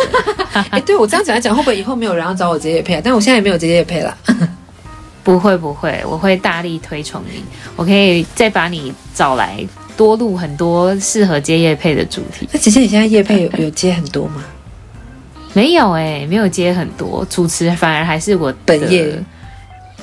[0.54, 3.00] 哎、欸，对我这样讲来讲，会不会以后没有人要找我接业配啊？
[3.02, 4.16] 但我现在也没有接业配了。
[5.22, 7.42] 不会不会，我会大力推崇你。
[7.76, 9.64] 我可以再把你找来，
[9.96, 12.48] 多录很多适合接夜配的主题。
[12.52, 14.42] 那其实你现在夜配有有接很多吗？
[15.52, 19.22] 没有哎、欸，没有接很多，主持反而还是我本业。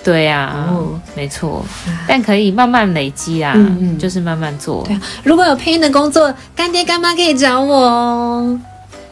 [0.03, 1.65] 对呀、啊，哦、没错，
[2.07, 4.83] 但可以慢慢累积啊，嗯嗯就是慢慢做。
[4.85, 8.59] 对啊，如果有配音的工作，干爹干妈可以找我哦。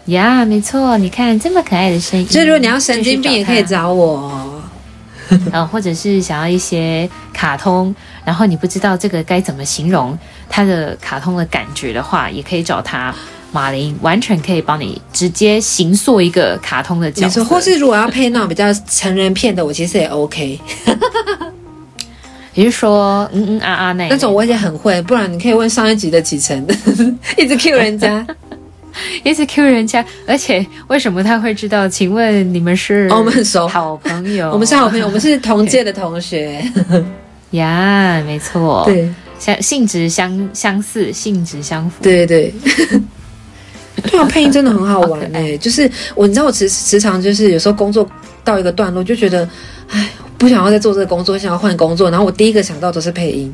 [0.06, 4.62] 呀，yeah, 没错，你看这么可爱的声音，所以如果你要神经病，也可以找我。
[5.52, 7.94] 嗯，或者是想要一些卡通，
[8.24, 10.16] 然后你不知道这个该怎么形容
[10.48, 13.12] 它的卡通的感觉的话，也可以找他
[13.52, 17.44] 马林，完全可以帮你直接形塑一个卡通的角色。
[17.44, 20.60] 或是如果要配那种比较成人片的，我其实也 OK。
[22.54, 26.64] 也就是说，嗯嗯啊啊那那种我也很会，不然你可以问上一集的启程，
[27.36, 28.26] 一直 Q 人家。
[29.24, 31.88] 一直 Q 人家，而且为什么他会知道？
[31.88, 33.08] 请问你们是？
[33.12, 34.50] 我们很熟，好朋友。
[34.54, 36.64] 我们是好朋友，我们是 同届的同学。
[37.52, 41.98] 呀，没错， 对，相性质相相似，性质相符。
[42.02, 43.02] 对对对，
[44.12, 45.58] 对啊，配音真的很好玩哎、欸！
[45.58, 48.08] 就是我，你知道我时时常就是有时候工作
[48.44, 49.48] 到一个段落，就觉得
[49.90, 53.54] 哎，不想要再做这个工作，想要换工作，然后我第一个想到都是配音。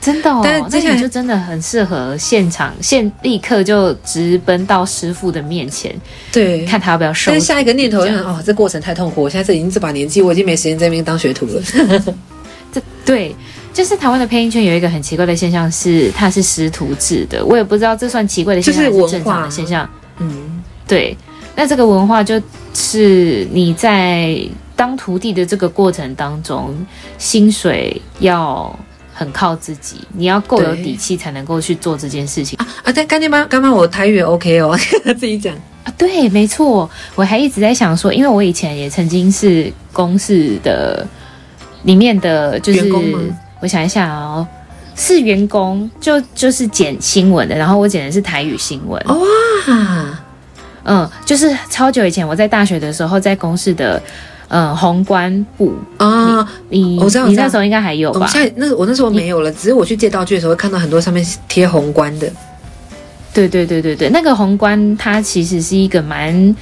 [0.00, 5.94] 真的哦，但是这就真的很适合现场现立刻就直奔到师傅的面前，
[6.32, 7.30] 对，看他要不要收。
[7.30, 11.62] 但是下一个念头就想，哦，这过程太痛苦，我现在已经这把年纪，我已经没时间在那边当学徒了。
[12.72, 13.36] 这对，
[13.74, 19.86] 就是台湾的配音圈有一个很奇怪的现象是，它是师徒制的，我也不知道这算奇怪的现象还是正常的现象。
[20.18, 21.14] 嗯，对，
[21.54, 22.40] 那这个文化就
[22.72, 24.38] 是你在
[24.74, 26.74] 当徒弟的这个过程当中，
[27.18, 28.74] 薪水要。
[29.20, 32.66] 很靠自己，你要够有底气才能够去做这件事情啊！
[32.84, 34.74] 啊，但干爹妈，刚刚我台语也 OK 哦，
[35.12, 35.54] 自己讲
[35.84, 35.92] 啊。
[35.98, 41.06] 对，没错，我还一直在想说，因为我以前也曾经是公司的
[41.82, 42.90] 里面的，就是
[43.60, 44.46] 我想一下哦，
[44.96, 48.98] 是员工，就就是剪新闻的，然后我剪的是台语新闻。
[49.04, 49.16] 哇，
[50.84, 54.02] 嗯，就是超久以前，我在大学的时候在公司的。
[54.50, 58.26] 嗯，宏观部啊，你我知道，你那时候应该还有吧？
[58.26, 62.28] 现在那我那时候没有了，只是我去借道具的时候会看到很多上面贴宏观的。
[63.32, 66.56] 对对对对对，那个宏观它其实是一个蛮，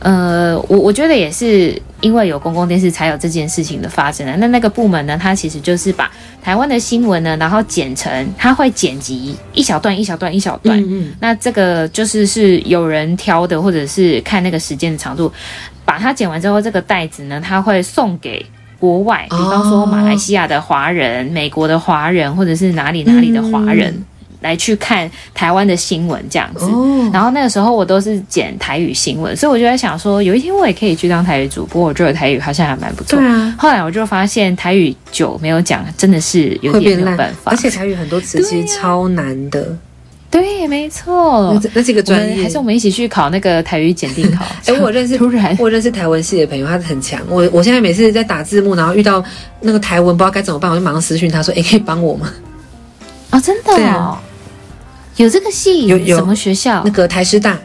[0.00, 4.36] 呃，我我觉得也是因为有公共电视才有这件事情的发生的。
[4.36, 6.10] 那那个部门呢，它其实就是把
[6.42, 10.78] 台湾的新闻呢，然后剪成，它会剪辑一小段一小段一小段。
[10.78, 11.12] 嗯嗯。
[11.20, 15.32] 那这个就是是有人挑的，或者是看那个时间的长度。
[15.90, 18.46] 把它剪完之后，这个袋子呢，它会送给
[18.78, 24.04] 国外，比方说马来西亚的华人、哦、美国的华人，或者是哪里哪里的华人、嗯、
[24.40, 26.64] 来去看台湾的新闻这样子。
[26.66, 33.18] 哦、然后那个时候我都是剪台语新闻，所以我就在想说，有一天我也可以去当台语主播，我觉得台语好像还蛮不错。
[33.18, 33.52] 对啊。
[33.58, 39.76] 后来我就发现台语久没有讲，真的是有点没有办法，而且台语很多词其实超难的。
[40.30, 44.44] 对，没错，那这个专业还是我们一起去考那个台语检定考。
[44.66, 47.20] 哎，我认识 突然，我认识台文系的朋友，他很强。
[47.28, 49.22] 我我现在每次在打字幕，然后遇到
[49.60, 52.32] 那个台文不知道该怎么办，我就马上私讯他说：“哎，可以帮我吗？”
[53.30, 53.74] 啊，真的？
[53.74, 54.22] 对啊，
[55.16, 55.86] 有这个系？
[55.86, 56.82] 有有什么学校？
[56.84, 57.58] 那个台师大。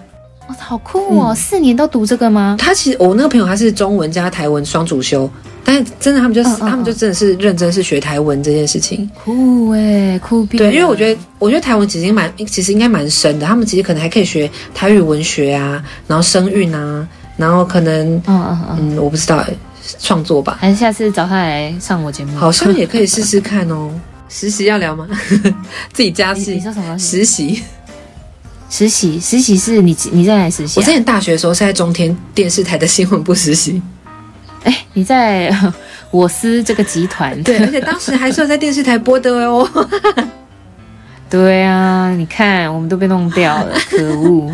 [0.47, 1.35] 哇，好酷哦！
[1.35, 2.55] 四年都读这个吗？
[2.59, 5.29] 他其实我那个朋友他是中文加台文双主修。
[5.65, 10.57] 但是真的，他们就是他们就真的是认真是学台文这件事情，酷诶，酷毙。
[10.59, 13.45] 对，因为我觉得，我觉得台文其实蛮，其实应该蛮深的。
[13.47, 19.57] 他们其实可能还可以学台语文学啊，然后声韵啊，然后可能，嗯嗯嗯，我不知道诶，
[19.99, 20.57] 创作吧。
[20.61, 23.91] 还是下次找他来上我节目，好像也可以试试看哦。
[24.29, 25.07] 实习要聊吗？
[25.93, 26.53] 自己家事？
[26.53, 26.97] 你说什么？
[26.99, 27.63] 实习？
[28.69, 29.19] 实习？
[29.19, 30.79] 实习是你你在哪里实习？
[30.79, 33.81] 我之前大学的时候是在中天电视台的新闻部实习。
[34.65, 35.49] 哎，你在
[36.11, 39.67] 我司这个集团，对，而且当时还是有在电视台播的哦。
[41.27, 44.51] 对啊，你看，我们都被弄掉了， 可恶！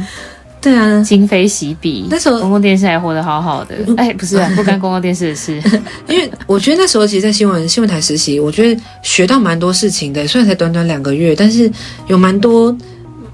[0.61, 2.07] 对啊，今非昔比。
[2.09, 3.75] 那时候公共电视还活得好好的。
[3.97, 5.61] 哎，不是啊，不干公共电视的事。
[6.07, 10.25] 因为我觉得那时候其实，在新闻新闻台实习，我觉得学到蛮多事情的。
[10.27, 11.69] 虽然才短短两个月，但是
[12.07, 12.75] 有蛮多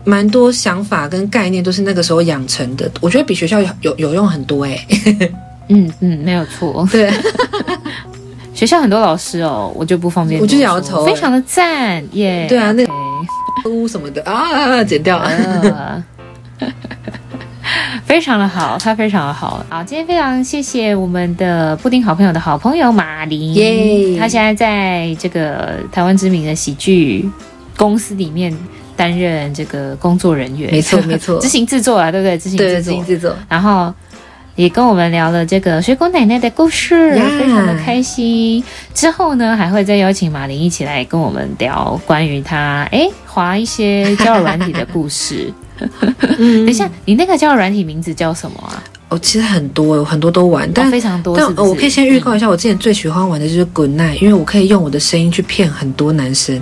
[0.03, 2.89] 蛮多想法跟概念都是那个时候养成的。
[3.01, 4.79] 我觉得比学校有有有用很多哎。
[5.69, 6.87] 嗯嗯，没有错。
[6.91, 7.11] 对，
[8.53, 10.39] 学校很多老师哦，我就不方便。
[10.39, 12.45] 我就摇头，非常的赞耶。
[12.47, 12.91] 对啊，那个
[13.69, 16.03] 屋什么的啊，剪掉了。
[18.05, 19.61] 非常的好，他非常的好。
[19.69, 24.17] 好，今天非常谢谢我们的布丁好朋友的好朋友马琳，耶！
[24.17, 27.29] 他现在在这个台湾知名的喜剧
[27.75, 28.55] 公司里面
[28.95, 32.37] 担任这个工作人员，没错没错， 执行制作啊，对不对？
[32.37, 33.35] 执行制作，执行制作。
[33.49, 33.93] 然后
[34.57, 38.61] 也跟我们聊了这个水果奶奶的故事，非常的开心。
[38.93, 45.53] 之后呢，还会再邀请马琳一起来跟我们聊关于他哎滑一些交友软体的故事。
[46.39, 48.83] 嗯，等一下，你那个交友软体名字叫什么啊？
[49.09, 51.37] 哦，其实很多，有很多都玩，但、哦、非常多。
[51.37, 56.59] 但我可以先预告一下，我之前最喜欢玩的就是 Good Night，因为我可以用我的声音去骗很多男生。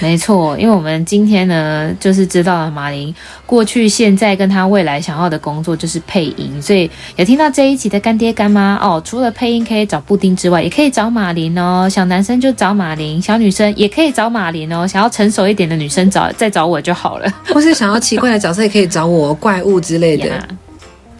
[0.00, 0.02] 啊。
[0.02, 3.14] 没错，因为我们今天呢，就是知道了马林
[3.46, 11.88] 过去、现在跟他未来想要的工作就是配音，所以有听到这一集的干爹干妈哦，除了配音可以找布丁之外，也可以找马林哦。
[11.88, 14.86] 小男生就找马林，小女生也可以找马林哦。
[14.86, 20.30] 想要成熟一点的女生找再找我就好了， 或是想要奇怪的角色也可以找我，怪物之类的。
[20.30, 20.42] Yeah,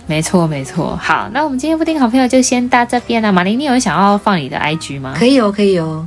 [0.06, 3.30] 没错没错，好，那我们今天布丁好朋友就先到这边了。
[3.32, 5.14] 马林，你有想要放你的 IG 吗？
[5.16, 6.04] 可以哦，可以哦。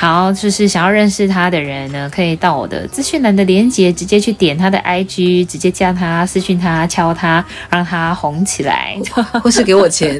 [0.00, 8.96] 好，就是想要认识他的人呢，可以到我的资讯栏的链接，直接去点他的 IG，直接加他私讯他，敲他，让他红起来，
[9.44, 10.18] 或是给我钱，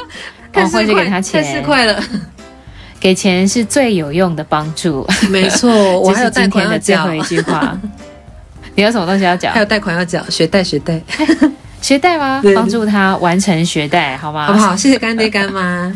[0.54, 2.02] 或是给他钱，太四块了，
[2.98, 5.06] 给钱是最有用的帮助。
[5.28, 5.70] 没错，
[6.00, 7.78] 我还有今天的最后一句话，
[8.76, 9.52] 你有什么东西要讲？
[9.52, 10.98] 还有贷款要讲，学贷学贷，
[11.82, 12.40] 学贷吗？
[12.56, 14.46] 帮助他完成学贷，好吗？
[14.46, 14.74] 好不好？
[14.74, 15.94] 谢谢干爹干妈。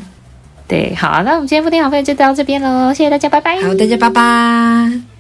[0.73, 3.61] 对，好，那我们今天布丁好朋友就到这边喽，谢谢大家，拜拜。
[3.61, 5.12] 好，大家拜拜。